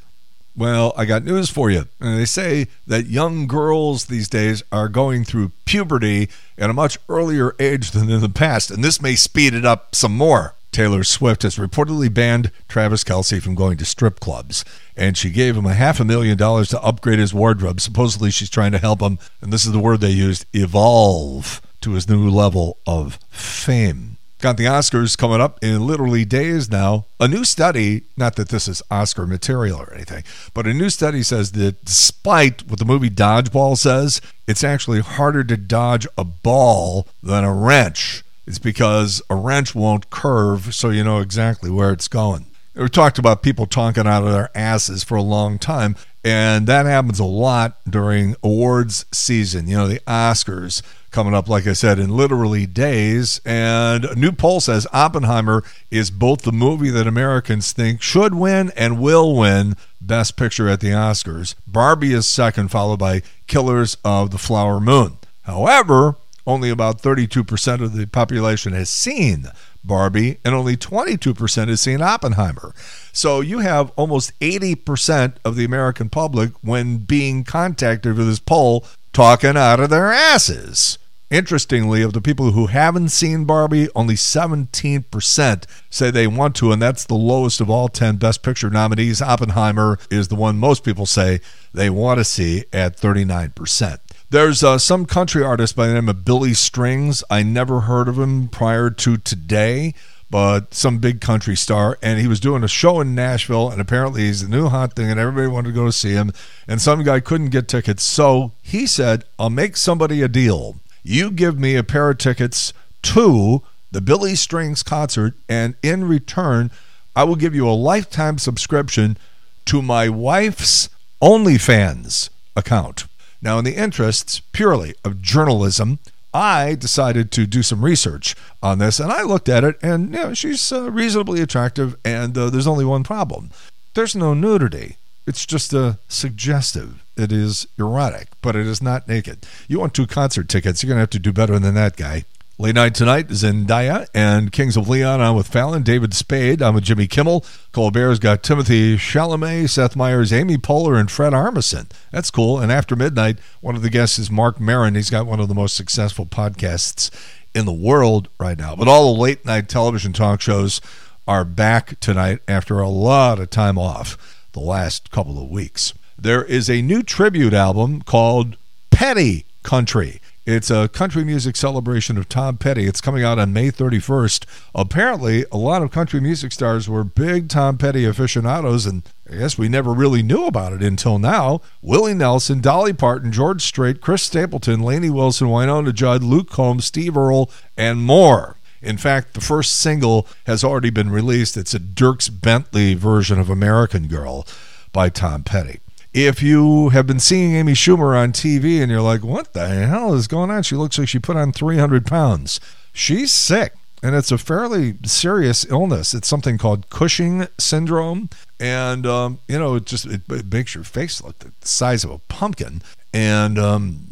well, 0.56 0.92
I 0.96 1.04
got 1.04 1.24
news 1.24 1.48
for 1.48 1.70
you. 1.70 1.86
And 2.00 2.18
they 2.18 2.24
say 2.24 2.66
that 2.86 3.06
young 3.06 3.46
girls 3.46 4.06
these 4.06 4.28
days 4.28 4.62
are 4.72 4.88
going 4.88 5.24
through 5.24 5.52
puberty 5.64 6.28
at 6.58 6.70
a 6.70 6.74
much 6.74 6.98
earlier 7.08 7.54
age 7.58 7.92
than 7.92 8.10
in 8.10 8.20
the 8.20 8.28
past, 8.28 8.70
and 8.70 8.82
this 8.82 9.00
may 9.00 9.14
speed 9.14 9.54
it 9.54 9.64
up 9.64 9.94
some 9.94 10.16
more. 10.16 10.54
Taylor 10.72 11.04
Swift 11.04 11.42
has 11.42 11.56
reportedly 11.56 12.12
banned 12.12 12.50
Travis 12.66 13.04
Kelce 13.04 13.42
from 13.42 13.54
going 13.54 13.76
to 13.76 13.84
strip 13.84 14.20
clubs, 14.20 14.64
and 14.96 15.18
she 15.18 15.30
gave 15.30 15.54
him 15.54 15.66
a 15.66 15.74
half 15.74 16.00
a 16.00 16.04
million 16.04 16.38
dollars 16.38 16.70
to 16.70 16.82
upgrade 16.82 17.18
his 17.18 17.34
wardrobe. 17.34 17.80
Supposedly, 17.80 18.30
she's 18.30 18.48
trying 18.48 18.72
to 18.72 18.78
help 18.78 19.02
him, 19.02 19.18
and 19.42 19.52
this 19.52 19.66
is 19.66 19.72
the 19.72 19.78
word 19.78 20.00
they 20.00 20.10
used 20.10 20.46
evolve 20.54 21.60
to 21.82 21.92
his 21.92 22.08
new 22.08 22.30
level 22.30 22.78
of 22.86 23.18
fame. 23.28 24.16
Got 24.40 24.56
the 24.56 24.64
Oscars 24.64 25.16
coming 25.16 25.40
up 25.40 25.62
in 25.62 25.86
literally 25.86 26.24
days 26.24 26.68
now. 26.68 27.04
A 27.20 27.28
new 27.28 27.44
study, 27.44 28.02
not 28.16 28.34
that 28.36 28.48
this 28.48 28.66
is 28.66 28.82
Oscar 28.90 29.26
material 29.26 29.78
or 29.78 29.92
anything, 29.94 30.24
but 30.52 30.66
a 30.66 30.74
new 30.74 30.90
study 30.90 31.22
says 31.22 31.52
that 31.52 31.84
despite 31.84 32.66
what 32.66 32.80
the 32.80 32.84
movie 32.84 33.10
Dodgeball 33.10 33.76
says, 33.76 34.20
it's 34.48 34.64
actually 34.64 35.00
harder 35.00 35.44
to 35.44 35.56
dodge 35.56 36.08
a 36.18 36.24
ball 36.24 37.06
than 37.22 37.44
a 37.44 37.52
wrench. 37.54 38.24
It's 38.46 38.58
because 38.58 39.22
a 39.30 39.36
wrench 39.36 39.74
won't 39.74 40.10
curve, 40.10 40.74
so 40.74 40.90
you 40.90 41.04
know 41.04 41.20
exactly 41.20 41.70
where 41.70 41.92
it's 41.92 42.08
going. 42.08 42.46
We 42.74 42.88
talked 42.88 43.18
about 43.18 43.42
people 43.42 43.66
talking 43.66 44.06
out 44.06 44.24
of 44.24 44.32
their 44.32 44.50
asses 44.56 45.04
for 45.04 45.16
a 45.16 45.22
long 45.22 45.58
time, 45.58 45.94
and 46.24 46.66
that 46.66 46.86
happens 46.86 47.18
a 47.18 47.24
lot 47.24 47.76
during 47.88 48.34
awards 48.42 49.04
season. 49.12 49.68
You 49.68 49.76
know, 49.76 49.88
the 49.88 50.00
Oscars 50.00 50.82
coming 51.10 51.34
up, 51.34 51.48
like 51.48 51.66
I 51.66 51.74
said, 51.74 51.98
in 51.98 52.16
literally 52.16 52.66
days. 52.66 53.40
And 53.44 54.06
a 54.06 54.14
new 54.14 54.32
poll 54.32 54.60
says 54.60 54.86
Oppenheimer 54.92 55.62
is 55.90 56.10
both 56.10 56.42
the 56.42 56.52
movie 56.52 56.90
that 56.90 57.06
Americans 57.06 57.72
think 57.72 58.00
should 58.02 58.34
win 58.34 58.72
and 58.74 58.98
will 59.00 59.36
win 59.36 59.76
Best 60.00 60.36
Picture 60.36 60.68
at 60.68 60.80
the 60.80 60.88
Oscars. 60.88 61.54
Barbie 61.66 62.14
is 62.14 62.26
second, 62.26 62.70
followed 62.70 62.98
by 62.98 63.22
Killers 63.46 63.98
of 64.04 64.30
the 64.30 64.38
Flower 64.38 64.80
Moon. 64.80 65.18
However, 65.42 66.16
only 66.46 66.70
about 66.70 67.00
32% 67.00 67.82
of 67.82 67.94
the 67.94 68.06
population 68.06 68.72
has 68.72 68.90
seen 68.90 69.46
Barbie, 69.84 70.38
and 70.44 70.54
only 70.54 70.76
22% 70.76 71.68
has 71.68 71.80
seen 71.80 72.00
Oppenheimer. 72.00 72.74
So 73.12 73.40
you 73.40 73.58
have 73.58 73.92
almost 73.96 74.38
80% 74.40 75.34
of 75.44 75.56
the 75.56 75.64
American 75.64 76.08
public, 76.08 76.52
when 76.62 76.98
being 76.98 77.44
contacted 77.44 78.16
for 78.16 78.24
this 78.24 78.38
poll, 78.38 78.84
talking 79.12 79.56
out 79.56 79.80
of 79.80 79.90
their 79.90 80.12
asses. 80.12 80.98
Interestingly, 81.30 82.02
of 82.02 82.12
the 82.12 82.20
people 82.20 82.50
who 82.50 82.66
haven't 82.66 83.08
seen 83.08 83.46
Barbie, 83.46 83.88
only 83.96 84.16
17% 84.16 85.64
say 85.88 86.10
they 86.10 86.26
want 86.26 86.54
to, 86.56 86.72
and 86.72 86.82
that's 86.82 87.06
the 87.06 87.14
lowest 87.14 87.60
of 87.62 87.70
all 87.70 87.88
10 87.88 88.16
Best 88.16 88.42
Picture 88.42 88.68
nominees. 88.68 89.22
Oppenheimer 89.22 89.98
is 90.10 90.28
the 90.28 90.34
one 90.34 90.58
most 90.58 90.84
people 90.84 91.06
say 91.06 91.40
they 91.72 91.88
want 91.88 92.18
to 92.18 92.24
see 92.24 92.64
at 92.70 92.98
39%. 92.98 93.98
There's 94.32 94.64
uh, 94.64 94.78
some 94.78 95.04
country 95.04 95.42
artist 95.42 95.76
by 95.76 95.88
the 95.88 95.92
name 95.92 96.08
of 96.08 96.24
Billy 96.24 96.54
Strings. 96.54 97.22
I 97.28 97.42
never 97.42 97.82
heard 97.82 98.08
of 98.08 98.18
him 98.18 98.48
prior 98.48 98.88
to 98.88 99.18
today, 99.18 99.92
but 100.30 100.72
some 100.72 101.00
big 101.00 101.20
country 101.20 101.54
star. 101.54 101.98
And 102.00 102.18
he 102.18 102.26
was 102.26 102.40
doing 102.40 102.64
a 102.64 102.68
show 102.68 103.02
in 103.02 103.14
Nashville, 103.14 103.68
and 103.68 103.78
apparently 103.78 104.22
he's 104.22 104.40
the 104.40 104.48
new 104.48 104.70
hot 104.70 104.94
thing, 104.94 105.10
and 105.10 105.20
everybody 105.20 105.48
wanted 105.48 105.68
to 105.68 105.74
go 105.74 105.84
to 105.84 105.92
see 105.92 106.12
him. 106.12 106.32
And 106.66 106.80
some 106.80 107.02
guy 107.02 107.20
couldn't 107.20 107.50
get 107.50 107.68
tickets. 107.68 108.04
So 108.04 108.52
he 108.62 108.86
said, 108.86 109.24
I'll 109.38 109.50
make 109.50 109.76
somebody 109.76 110.22
a 110.22 110.28
deal. 110.28 110.76
You 111.02 111.30
give 111.30 111.60
me 111.60 111.76
a 111.76 111.84
pair 111.84 112.08
of 112.08 112.16
tickets 112.16 112.72
to 113.02 113.60
the 113.90 114.00
Billy 114.00 114.34
Strings 114.34 114.82
concert, 114.82 115.34
and 115.46 115.74
in 115.82 116.08
return, 116.08 116.70
I 117.14 117.24
will 117.24 117.36
give 117.36 117.54
you 117.54 117.68
a 117.68 117.72
lifetime 117.76 118.38
subscription 118.38 119.18
to 119.66 119.82
my 119.82 120.08
wife's 120.08 120.88
OnlyFans 121.20 122.30
account. 122.56 123.04
Now, 123.42 123.58
in 123.58 123.64
the 123.64 123.76
interests 123.76 124.40
purely 124.52 124.94
of 125.04 125.20
journalism, 125.20 125.98
I 126.32 126.76
decided 126.76 127.30
to 127.32 127.46
do 127.46 127.62
some 127.62 127.84
research 127.84 128.34
on 128.62 128.78
this, 128.78 128.98
and 129.00 129.12
I 129.12 129.22
looked 129.22 129.48
at 129.48 129.64
it, 129.64 129.76
and 129.82 130.14
you 130.14 130.20
know, 130.20 130.34
she's 130.34 130.72
uh, 130.72 130.90
reasonably 130.90 131.42
attractive, 131.42 131.96
and 132.04 132.38
uh, 132.38 132.48
there's 132.48 132.66
only 132.66 132.84
one 132.84 133.02
problem: 133.02 133.50
there's 133.94 134.16
no 134.16 134.32
nudity. 134.32 134.96
It's 135.26 135.44
just 135.44 135.74
uh, 135.74 135.94
suggestive. 136.08 137.04
It 137.16 137.30
is 137.30 137.66
erotic, 137.78 138.28
but 138.40 138.56
it 138.56 138.66
is 138.66 138.82
not 138.82 139.06
naked. 139.06 139.46
You 139.68 139.78
want 139.78 139.92
two 139.92 140.06
concert 140.06 140.48
tickets? 140.48 140.82
You're 140.82 140.88
gonna 140.88 141.00
have 141.00 141.10
to 141.10 141.18
do 141.18 141.32
better 141.32 141.58
than 141.58 141.74
that 141.74 141.96
guy. 141.96 142.24
Late 142.58 142.74
night 142.74 142.94
tonight, 142.94 143.28
Zendaya 143.28 144.06
and 144.14 144.52
Kings 144.52 144.76
of 144.76 144.86
Leon 144.86 145.22
I'm 145.22 145.34
with 145.34 145.48
Fallon, 145.48 145.82
David 145.82 146.12
Spade 146.12 146.60
I'm 146.60 146.74
with 146.74 146.84
Jimmy 146.84 147.06
Kimmel. 147.06 147.46
Colbert's 147.72 148.18
got 148.18 148.42
Timothy 148.42 148.96
Chalamet, 148.96 149.70
Seth 149.70 149.96
Meyers, 149.96 150.34
Amy 150.34 150.58
Poehler, 150.58 151.00
and 151.00 151.10
Fred 151.10 151.32
Armisen. 151.32 151.90
That's 152.10 152.30
cool. 152.30 152.60
And 152.60 152.70
after 152.70 152.94
midnight, 152.94 153.38
one 153.62 153.74
of 153.74 153.80
the 153.80 153.88
guests 153.88 154.18
is 154.18 154.30
Marc 154.30 154.60
Maron. 154.60 154.94
He's 154.94 155.08
got 155.08 155.26
one 155.26 155.40
of 155.40 155.48
the 155.48 155.54
most 155.54 155.74
successful 155.74 156.26
podcasts 156.26 157.10
in 157.54 157.64
the 157.64 157.72
world 157.72 158.28
right 158.38 158.58
now. 158.58 158.76
But 158.76 158.86
all 158.86 159.14
the 159.14 159.20
late 159.20 159.46
night 159.46 159.68
television 159.70 160.12
talk 160.12 160.42
shows 160.42 160.82
are 161.26 161.46
back 161.46 161.98
tonight 162.00 162.40
after 162.46 162.80
a 162.80 162.88
lot 162.88 163.40
of 163.40 163.48
time 163.48 163.78
off 163.78 164.44
the 164.52 164.60
last 164.60 165.10
couple 165.10 165.42
of 165.42 165.48
weeks. 165.48 165.94
There 166.18 166.44
is 166.44 166.68
a 166.68 166.82
new 166.82 167.02
tribute 167.02 167.54
album 167.54 168.02
called 168.02 168.56
Petty 168.90 169.46
Country. 169.62 170.20
It's 170.44 170.72
a 170.72 170.88
country 170.88 171.24
music 171.24 171.54
celebration 171.54 172.18
of 172.18 172.28
Tom 172.28 172.56
Petty. 172.56 172.86
It's 172.86 173.00
coming 173.00 173.22
out 173.22 173.38
on 173.38 173.52
May 173.52 173.70
31st. 173.70 174.44
Apparently, 174.74 175.44
a 175.52 175.56
lot 175.56 175.82
of 175.82 175.92
country 175.92 176.20
music 176.20 176.50
stars 176.50 176.88
were 176.88 177.04
big 177.04 177.48
Tom 177.48 177.78
Petty 177.78 178.04
aficionados, 178.04 178.84
and 178.84 179.04
I 179.30 179.36
guess 179.36 179.56
we 179.56 179.68
never 179.68 179.92
really 179.92 180.20
knew 180.20 180.46
about 180.46 180.72
it 180.72 180.82
until 180.82 181.20
now. 181.20 181.60
Willie 181.80 182.12
Nelson, 182.12 182.60
Dolly 182.60 182.92
Parton, 182.92 183.30
George 183.30 183.62
Strait, 183.62 184.00
Chris 184.00 184.24
Stapleton, 184.24 184.80
Lainey 184.80 185.10
Wilson, 185.10 185.46
Wynonna 185.46 185.94
Judd, 185.94 186.24
Luke 186.24 186.50
Combs, 186.50 186.86
Steve 186.86 187.16
Earle, 187.16 187.48
and 187.76 188.02
more. 188.02 188.56
In 188.82 188.96
fact, 188.96 189.34
the 189.34 189.40
first 189.40 189.76
single 189.78 190.26
has 190.46 190.64
already 190.64 190.90
been 190.90 191.10
released. 191.10 191.56
It's 191.56 191.72
a 191.72 191.78
Dierks 191.78 192.28
Bentley 192.28 192.94
version 192.94 193.38
of 193.38 193.48
American 193.48 194.08
Girl 194.08 194.44
by 194.92 195.08
Tom 195.08 195.44
Petty 195.44 195.78
if 196.14 196.42
you 196.42 196.90
have 196.90 197.06
been 197.06 197.20
seeing 197.20 197.54
Amy 197.54 197.72
Schumer 197.72 198.16
on 198.16 198.32
TV 198.32 198.82
and 198.82 198.90
you're 198.90 199.00
like, 199.00 199.22
what 199.22 199.52
the 199.54 199.68
hell 199.68 200.14
is 200.14 200.26
going 200.28 200.50
on? 200.50 200.62
She 200.62 200.76
looks 200.76 200.98
like 200.98 201.08
she 201.08 201.18
put 201.18 201.36
on 201.36 201.52
300 201.52 202.06
pounds. 202.06 202.60
She's 202.92 203.32
sick, 203.32 203.72
and 204.02 204.14
it's 204.14 204.30
a 204.30 204.36
fairly 204.36 204.96
serious 205.04 205.64
illness. 205.70 206.12
It's 206.12 206.28
something 206.28 206.58
called 206.58 206.90
Cushing 206.90 207.46
syndrome, 207.58 208.28
and 208.60 209.06
um, 209.06 209.38
you 209.48 209.58
know, 209.58 209.76
it 209.76 209.86
just 209.86 210.04
it, 210.04 210.22
it, 210.30 210.52
makes 210.52 210.74
your 210.74 210.84
face 210.84 211.22
look 211.22 211.38
the 211.38 211.52
size 211.62 212.04
of 212.04 212.10
a 212.10 212.18
pumpkin. 212.18 212.82
And 213.14 213.58
um, 213.58 214.06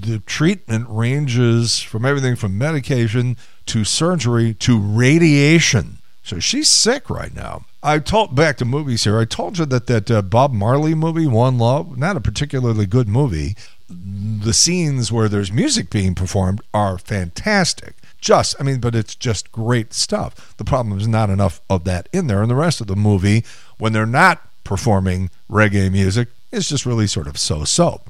the 0.00 0.20
treatment 0.20 0.86
ranges 0.88 1.80
from 1.80 2.04
everything 2.04 2.36
from 2.36 2.56
medication 2.56 3.36
to 3.66 3.84
surgery 3.84 4.54
to 4.54 4.78
radiation. 4.78 5.98
So 6.22 6.38
she's 6.40 6.68
sick 6.68 7.10
right 7.10 7.34
now. 7.34 7.66
I 7.86 8.00
told 8.00 8.34
back 8.34 8.56
to 8.56 8.64
movies 8.64 9.04
here. 9.04 9.16
I 9.16 9.24
told 9.24 9.58
you 9.58 9.64
that 9.66 9.86
that 9.86 10.10
uh, 10.10 10.20
Bob 10.20 10.52
Marley 10.52 10.92
movie, 10.92 11.28
One 11.28 11.56
Love, 11.56 11.96
not 11.96 12.16
a 12.16 12.20
particularly 12.20 12.84
good 12.84 13.06
movie. 13.06 13.54
The 13.88 14.52
scenes 14.52 15.12
where 15.12 15.28
there's 15.28 15.52
music 15.52 15.88
being 15.88 16.16
performed 16.16 16.60
are 16.74 16.98
fantastic. 16.98 17.94
Just, 18.20 18.56
I 18.58 18.64
mean, 18.64 18.80
but 18.80 18.96
it's 18.96 19.14
just 19.14 19.52
great 19.52 19.94
stuff. 19.94 20.56
The 20.56 20.64
problem 20.64 20.98
is 20.98 21.06
not 21.06 21.30
enough 21.30 21.60
of 21.70 21.84
that 21.84 22.08
in 22.12 22.26
there, 22.26 22.42
and 22.42 22.50
the 22.50 22.56
rest 22.56 22.80
of 22.80 22.88
the 22.88 22.96
movie, 22.96 23.44
when 23.78 23.92
they're 23.92 24.04
not 24.04 24.42
performing 24.64 25.30
reggae 25.48 25.92
music, 25.92 26.26
is 26.50 26.68
just 26.68 26.86
really 26.86 27.06
sort 27.06 27.28
of 27.28 27.38
so-so. 27.38 28.00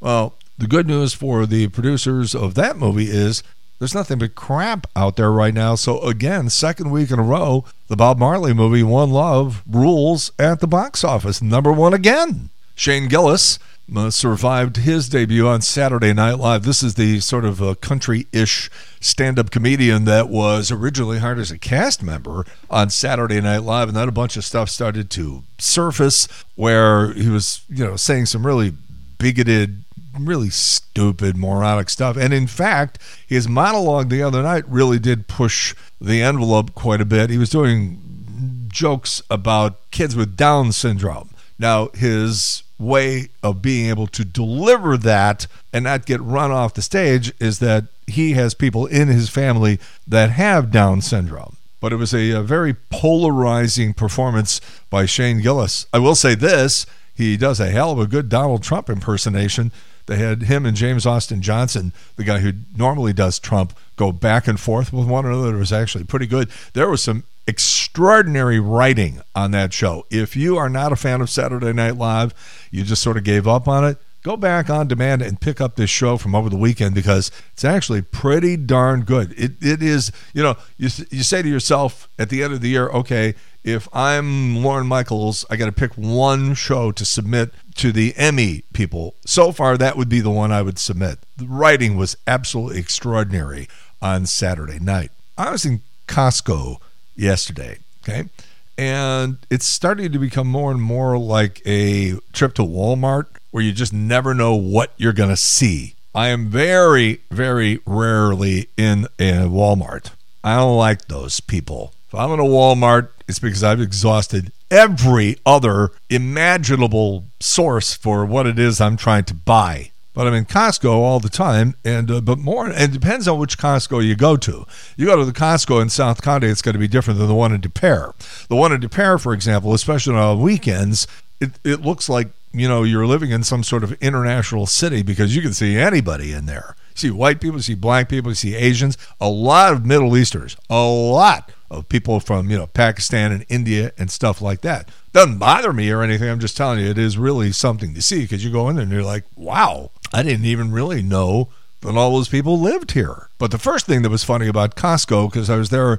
Well, 0.00 0.34
the 0.58 0.66
good 0.66 0.86
news 0.86 1.14
for 1.14 1.46
the 1.46 1.68
producers 1.68 2.34
of 2.34 2.56
that 2.56 2.76
movie 2.76 3.08
is 3.08 3.42
there's 3.78 3.94
nothing 3.94 4.18
but 4.18 4.34
crap 4.34 4.86
out 4.94 5.16
there 5.16 5.32
right 5.32 5.54
now. 5.54 5.74
So, 5.74 6.00
again, 6.00 6.48
second 6.48 6.90
week 6.90 7.10
in 7.10 7.18
a 7.18 7.22
row, 7.22 7.64
the 7.88 7.96
Bob 7.96 8.18
Marley 8.18 8.54
movie, 8.54 8.82
One 8.82 9.10
Love, 9.10 9.62
rules 9.68 10.32
at 10.38 10.60
the 10.60 10.66
box 10.66 11.04
office. 11.04 11.42
Number 11.42 11.72
one 11.72 11.92
again. 11.92 12.50
Shane 12.76 13.08
Gillis 13.08 13.58
uh, 13.94 14.10
survived 14.10 14.78
his 14.78 15.08
debut 15.08 15.46
on 15.46 15.60
Saturday 15.60 16.12
Night 16.12 16.38
Live. 16.38 16.64
This 16.64 16.82
is 16.82 16.94
the 16.94 17.20
sort 17.20 17.44
of 17.44 17.60
a 17.60 17.74
country 17.74 18.26
ish 18.32 18.70
stand 19.00 19.38
up 19.38 19.50
comedian 19.50 20.04
that 20.06 20.28
was 20.28 20.70
originally 20.70 21.18
hired 21.18 21.38
as 21.38 21.50
a 21.50 21.58
cast 21.58 22.02
member 22.02 22.46
on 22.70 22.90
Saturday 22.90 23.40
Night 23.40 23.62
Live. 23.62 23.88
And 23.88 23.96
then 23.96 24.08
a 24.08 24.12
bunch 24.12 24.36
of 24.36 24.44
stuff 24.44 24.70
started 24.70 25.10
to 25.10 25.44
surface 25.58 26.26
where 26.56 27.12
he 27.12 27.28
was, 27.28 27.62
you 27.68 27.84
know, 27.84 27.96
saying 27.96 28.26
some 28.26 28.46
really 28.46 28.72
bigoted 29.18 29.84
really 30.18 30.50
stupid, 30.50 31.36
moronic 31.36 31.90
stuff. 31.90 32.16
And 32.16 32.32
in 32.32 32.46
fact, 32.46 32.98
his 33.26 33.48
monologue 33.48 34.10
the 34.10 34.22
other 34.22 34.42
night 34.42 34.64
really 34.68 34.98
did 34.98 35.28
push 35.28 35.74
the 36.00 36.22
envelope 36.22 36.74
quite 36.74 37.00
a 37.00 37.04
bit. 37.04 37.30
He 37.30 37.38
was 37.38 37.50
doing 37.50 38.68
jokes 38.68 39.22
about 39.30 39.90
kids 39.90 40.16
with 40.16 40.36
Down 40.36 40.72
syndrome. 40.72 41.30
Now, 41.58 41.88
his 41.94 42.62
way 42.78 43.28
of 43.42 43.62
being 43.62 43.88
able 43.88 44.08
to 44.08 44.24
deliver 44.24 44.96
that 44.96 45.46
and 45.72 45.84
not 45.84 46.06
get 46.06 46.20
run 46.20 46.50
off 46.50 46.74
the 46.74 46.82
stage 46.82 47.32
is 47.38 47.60
that 47.60 47.84
he 48.06 48.32
has 48.32 48.54
people 48.54 48.86
in 48.86 49.08
his 49.08 49.30
family 49.30 49.78
that 50.06 50.30
have 50.30 50.70
Down 50.70 51.00
syndrome. 51.00 51.56
But 51.80 51.92
it 51.92 51.96
was 51.96 52.14
a, 52.14 52.30
a 52.30 52.42
very 52.42 52.74
polarizing 52.74 53.94
performance 53.94 54.60
by 54.90 55.06
Shane 55.06 55.40
Gillis. 55.40 55.86
I 55.92 55.98
will 55.98 56.14
say 56.14 56.34
this 56.34 56.86
he 57.14 57.36
does 57.36 57.60
a 57.60 57.70
hell 57.70 57.92
of 57.92 57.98
a 58.00 58.06
good 58.06 58.28
Donald 58.28 58.62
Trump 58.62 58.90
impersonation. 58.90 59.70
They 60.06 60.16
had 60.16 60.42
him 60.42 60.66
and 60.66 60.76
James 60.76 61.06
Austin 61.06 61.40
Johnson, 61.40 61.92
the 62.16 62.24
guy 62.24 62.38
who 62.38 62.52
normally 62.76 63.12
does 63.12 63.38
Trump, 63.38 63.76
go 63.96 64.12
back 64.12 64.46
and 64.46 64.58
forth 64.58 64.92
with 64.92 65.06
one 65.06 65.24
another. 65.24 65.54
It 65.54 65.58
was 65.58 65.72
actually 65.72 66.04
pretty 66.04 66.26
good. 66.26 66.50
There 66.74 66.88
was 66.88 67.02
some 67.02 67.24
extraordinary 67.46 68.60
writing 68.60 69.20
on 69.34 69.50
that 69.52 69.72
show. 69.72 70.06
If 70.10 70.36
you 70.36 70.56
are 70.56 70.68
not 70.68 70.92
a 70.92 70.96
fan 70.96 71.20
of 71.20 71.30
Saturday 71.30 71.72
Night 71.72 71.96
Live, 71.96 72.34
you 72.70 72.84
just 72.84 73.02
sort 73.02 73.16
of 73.16 73.24
gave 73.24 73.46
up 73.46 73.68
on 73.68 73.84
it, 73.84 73.98
go 74.22 74.36
back 74.36 74.70
on 74.70 74.88
demand 74.88 75.22
and 75.22 75.40
pick 75.40 75.60
up 75.60 75.76
this 75.76 75.90
show 75.90 76.16
from 76.16 76.34
over 76.34 76.48
the 76.48 76.56
weekend 76.56 76.94
because 76.94 77.30
it's 77.52 77.64
actually 77.64 78.02
pretty 78.02 78.56
darn 78.56 79.02
good. 79.04 79.32
It, 79.38 79.52
it 79.62 79.82
is, 79.82 80.10
you 80.32 80.42
know, 80.42 80.56
you, 80.78 80.88
you 81.10 81.22
say 81.22 81.42
to 81.42 81.48
yourself 81.48 82.08
at 82.18 82.30
the 82.30 82.42
end 82.42 82.54
of 82.54 82.60
the 82.62 82.70
year, 82.70 82.88
okay, 82.88 83.34
if 83.64 83.88
I'm 83.94 84.62
Lorne 84.62 84.86
Michaels, 84.86 85.46
I 85.48 85.56
got 85.56 85.66
to 85.66 85.72
pick 85.72 85.94
one 85.94 86.54
show 86.54 86.92
to 86.92 87.04
submit 87.04 87.52
to 87.76 87.90
the 87.90 88.14
Emmy 88.16 88.62
people. 88.74 89.14
So 89.24 89.52
far, 89.52 89.78
that 89.78 89.96
would 89.96 90.10
be 90.10 90.20
the 90.20 90.30
one 90.30 90.52
I 90.52 90.62
would 90.62 90.78
submit. 90.78 91.18
The 91.38 91.46
writing 91.46 91.96
was 91.96 92.16
absolutely 92.26 92.78
extraordinary 92.78 93.68
on 94.02 94.26
Saturday 94.26 94.78
night. 94.78 95.10
I 95.38 95.50
was 95.50 95.64
in 95.64 95.80
Costco 96.06 96.76
yesterday, 97.16 97.78
okay? 98.02 98.28
And 98.76 99.38
it's 99.50 99.66
starting 99.66 100.12
to 100.12 100.18
become 100.18 100.46
more 100.46 100.70
and 100.70 100.82
more 100.82 101.16
like 101.16 101.62
a 101.64 102.18
trip 102.32 102.54
to 102.54 102.62
Walmart 102.62 103.26
where 103.50 103.62
you 103.62 103.72
just 103.72 103.92
never 103.92 104.34
know 104.34 104.54
what 104.54 104.92
you're 104.98 105.12
going 105.12 105.30
to 105.30 105.36
see. 105.36 105.94
I 106.14 106.28
am 106.28 106.48
very, 106.48 107.22
very 107.30 107.80
rarely 107.86 108.68
in 108.76 109.06
a 109.18 109.46
Walmart. 109.48 110.10
I 110.42 110.56
don't 110.56 110.76
like 110.76 111.06
those 111.06 111.40
people. 111.40 111.92
If 112.14 112.20
I'm 112.20 112.30
in 112.30 112.38
a 112.38 112.44
Walmart, 112.44 113.08
it's 113.26 113.40
because 113.40 113.64
I've 113.64 113.80
exhausted 113.80 114.52
every 114.70 115.36
other 115.44 115.90
imaginable 116.08 117.24
source 117.40 117.92
for 117.94 118.24
what 118.24 118.46
it 118.46 118.56
is 118.56 118.80
I'm 118.80 118.96
trying 118.96 119.24
to 119.24 119.34
buy. 119.34 119.90
But 120.12 120.28
I'm 120.28 120.34
in 120.34 120.44
Costco 120.44 120.92
all 120.92 121.18
the 121.18 121.28
time, 121.28 121.74
and 121.84 122.08
uh, 122.08 122.20
but 122.20 122.38
more. 122.38 122.66
And 122.66 122.80
it 122.80 122.92
depends 122.92 123.26
on 123.26 123.40
which 123.40 123.58
Costco 123.58 124.06
you 124.06 124.14
go 124.14 124.36
to. 124.36 124.64
You 124.96 125.06
go 125.06 125.16
to 125.16 125.24
the 125.24 125.32
Costco 125.32 125.82
in 125.82 125.88
South 125.88 126.22
County, 126.22 126.46
it's 126.46 126.62
going 126.62 126.74
to 126.74 126.78
be 126.78 126.86
different 126.86 127.18
than 127.18 127.26
the 127.26 127.34
one 127.34 127.52
in 127.52 127.60
Des 127.60 127.68
Peres. 127.68 128.12
The 128.48 128.54
one 128.54 128.70
in 128.70 128.80
Des 128.80 128.86
Peres, 128.86 129.20
for 129.20 129.34
example, 129.34 129.74
especially 129.74 130.14
on 130.14 130.40
weekends, 130.40 131.08
it, 131.40 131.58
it 131.64 131.80
looks 131.80 132.08
like 132.08 132.28
you 132.52 132.68
know 132.68 132.84
you're 132.84 133.08
living 133.08 133.32
in 133.32 133.42
some 133.42 133.64
sort 133.64 133.82
of 133.82 133.90
international 133.94 134.66
city 134.66 135.02
because 135.02 135.34
you 135.34 135.42
can 135.42 135.52
see 135.52 135.76
anybody 135.76 136.32
in 136.32 136.46
there. 136.46 136.76
See 136.94 137.10
white 137.10 137.40
people, 137.40 137.58
you 137.58 137.62
see 137.62 137.74
black 137.74 138.08
people, 138.08 138.30
you 138.30 138.36
see 138.36 138.54
Asians, 138.54 138.96
a 139.20 139.28
lot 139.28 139.72
of 139.72 139.84
Middle 139.84 140.16
Easterners, 140.16 140.56
a 140.70 140.86
lot 140.86 141.50
of 141.70 141.88
people 141.88 142.20
from 142.20 142.50
you 142.50 142.56
know 142.56 142.68
Pakistan 142.68 143.32
and 143.32 143.44
India 143.48 143.92
and 143.98 144.10
stuff 144.10 144.40
like 144.40 144.60
that. 144.60 144.88
Doesn't 145.12 145.38
bother 145.38 145.72
me 145.72 145.90
or 145.90 146.02
anything. 146.02 146.28
I'm 146.28 146.40
just 146.40 146.56
telling 146.56 146.80
you, 146.80 146.86
it 146.86 146.98
is 146.98 147.18
really 147.18 147.52
something 147.52 147.94
to 147.94 148.02
see 148.02 148.22
because 148.22 148.44
you 148.44 148.50
go 148.50 148.68
in 148.68 148.76
there 148.76 148.84
and 148.84 148.92
you're 148.92 149.02
like, 149.02 149.24
wow, 149.36 149.90
I 150.12 150.22
didn't 150.22 150.46
even 150.46 150.72
really 150.72 151.02
know 151.02 151.48
that 151.80 151.96
all 151.96 152.12
those 152.12 152.28
people 152.28 152.58
lived 152.58 152.92
here. 152.92 153.28
But 153.38 153.50
the 153.50 153.58
first 153.58 153.86
thing 153.86 154.02
that 154.02 154.10
was 154.10 154.24
funny 154.24 154.48
about 154.48 154.76
Costco, 154.76 155.30
because 155.30 155.50
I 155.50 155.56
was 155.56 155.70
there 155.70 155.98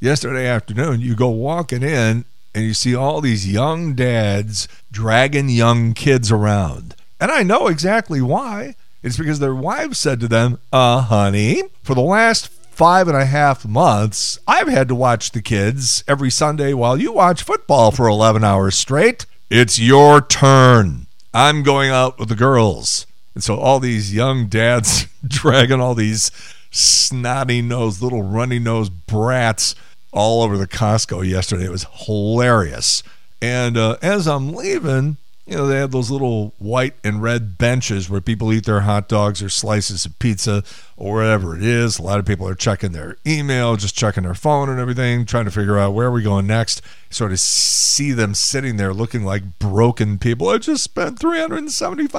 yesterday 0.00 0.46
afternoon, 0.46 1.00
you 1.00 1.14
go 1.14 1.28
walking 1.28 1.82
in 1.82 2.24
and 2.54 2.64
you 2.64 2.74
see 2.74 2.94
all 2.94 3.20
these 3.20 3.50
young 3.50 3.94
dads 3.94 4.68
dragging 4.90 5.48
young 5.48 5.94
kids 5.94 6.30
around. 6.30 6.94
And 7.20 7.30
I 7.30 7.42
know 7.42 7.68
exactly 7.68 8.20
why. 8.20 8.74
It's 9.02 9.16
because 9.16 9.40
their 9.40 9.54
wives 9.54 9.98
said 9.98 10.20
to 10.20 10.28
them, 10.28 10.58
uh, 10.72 11.02
honey, 11.02 11.62
for 11.82 11.94
the 11.94 12.00
last 12.00 12.48
five 12.48 13.08
and 13.08 13.16
a 13.16 13.26
half 13.26 13.66
months, 13.66 14.38
I've 14.46 14.68
had 14.68 14.88
to 14.88 14.94
watch 14.94 15.32
the 15.32 15.42
kids 15.42 16.04
every 16.06 16.30
Sunday 16.30 16.72
while 16.72 16.98
you 16.98 17.12
watch 17.12 17.42
football 17.42 17.90
for 17.90 18.06
11 18.06 18.44
hours 18.44 18.76
straight. 18.76 19.26
It's 19.50 19.78
your 19.78 20.20
turn. 20.20 21.06
I'm 21.34 21.62
going 21.62 21.90
out 21.90 22.18
with 22.18 22.28
the 22.28 22.34
girls. 22.34 23.06
And 23.34 23.42
so 23.42 23.56
all 23.56 23.80
these 23.80 24.14
young 24.14 24.46
dads 24.46 25.06
dragging 25.26 25.80
all 25.80 25.94
these 25.94 26.30
snotty 26.70 27.60
nosed, 27.60 28.02
little 28.02 28.22
runny 28.22 28.58
nosed 28.58 29.06
brats 29.06 29.74
all 30.12 30.42
over 30.42 30.56
the 30.56 30.68
Costco 30.68 31.28
yesterday. 31.28 31.64
It 31.64 31.70
was 31.70 31.86
hilarious. 32.06 33.02
And 33.40 33.76
uh, 33.76 33.96
as 34.00 34.28
I'm 34.28 34.54
leaving, 34.54 35.16
you 35.44 35.56
know, 35.56 35.66
they 35.66 35.78
have 35.78 35.90
those 35.90 36.10
little 36.10 36.54
white 36.58 36.94
and 37.02 37.20
red 37.20 37.58
benches 37.58 38.08
where 38.08 38.20
people 38.20 38.52
eat 38.52 38.64
their 38.64 38.82
hot 38.82 39.08
dogs 39.08 39.42
or 39.42 39.48
slices 39.48 40.06
of 40.06 40.16
pizza 40.20 40.62
or 40.96 41.16
whatever 41.16 41.56
it 41.56 41.64
is. 41.64 41.98
A 41.98 42.02
lot 42.02 42.20
of 42.20 42.26
people 42.26 42.46
are 42.46 42.54
checking 42.54 42.92
their 42.92 43.16
email, 43.26 43.74
just 43.76 43.96
checking 43.96 44.22
their 44.22 44.34
phone 44.34 44.68
and 44.68 44.78
everything, 44.78 45.26
trying 45.26 45.46
to 45.46 45.50
figure 45.50 45.78
out 45.78 45.94
where 45.94 46.06
are 46.06 46.12
we 46.12 46.22
going 46.22 46.46
next. 46.46 46.80
sort 47.10 47.32
of 47.32 47.40
see 47.40 48.12
them 48.12 48.34
sitting 48.34 48.76
there 48.76 48.94
looking 48.94 49.24
like 49.24 49.58
broken 49.58 50.16
people. 50.18 50.48
I 50.48 50.58
just 50.58 50.84
spent 50.84 51.18
$375 51.18 52.16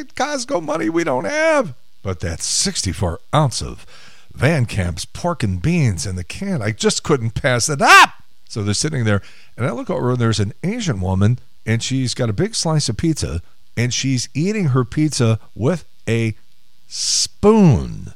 at 0.00 0.14
Costco 0.14 0.62
money 0.62 0.88
we 0.88 1.04
don't 1.04 1.24
have. 1.24 1.74
But 2.02 2.20
that 2.20 2.40
64 2.40 3.20
ounce 3.32 3.62
of 3.62 3.86
Van 4.34 4.66
Camp's 4.66 5.04
pork 5.04 5.42
and 5.44 5.62
beans 5.62 6.04
in 6.04 6.16
the 6.16 6.24
can, 6.24 6.62
I 6.62 6.72
just 6.72 7.04
couldn't 7.04 7.34
pass 7.34 7.68
it 7.68 7.80
up. 7.80 8.10
So 8.48 8.62
they're 8.62 8.74
sitting 8.74 9.04
there, 9.04 9.22
and 9.56 9.66
I 9.66 9.72
look 9.72 9.90
over, 9.90 10.12
and 10.12 10.20
there's 10.20 10.40
an 10.40 10.52
Asian 10.62 11.00
woman 11.00 11.38
and 11.66 11.82
she's 11.82 12.14
got 12.14 12.30
a 12.30 12.32
big 12.32 12.54
slice 12.54 12.88
of 12.88 12.96
pizza 12.96 13.42
and 13.76 13.92
she's 13.92 14.28
eating 14.32 14.66
her 14.66 14.84
pizza 14.84 15.38
with 15.54 15.84
a 16.08 16.34
spoon. 16.86 18.12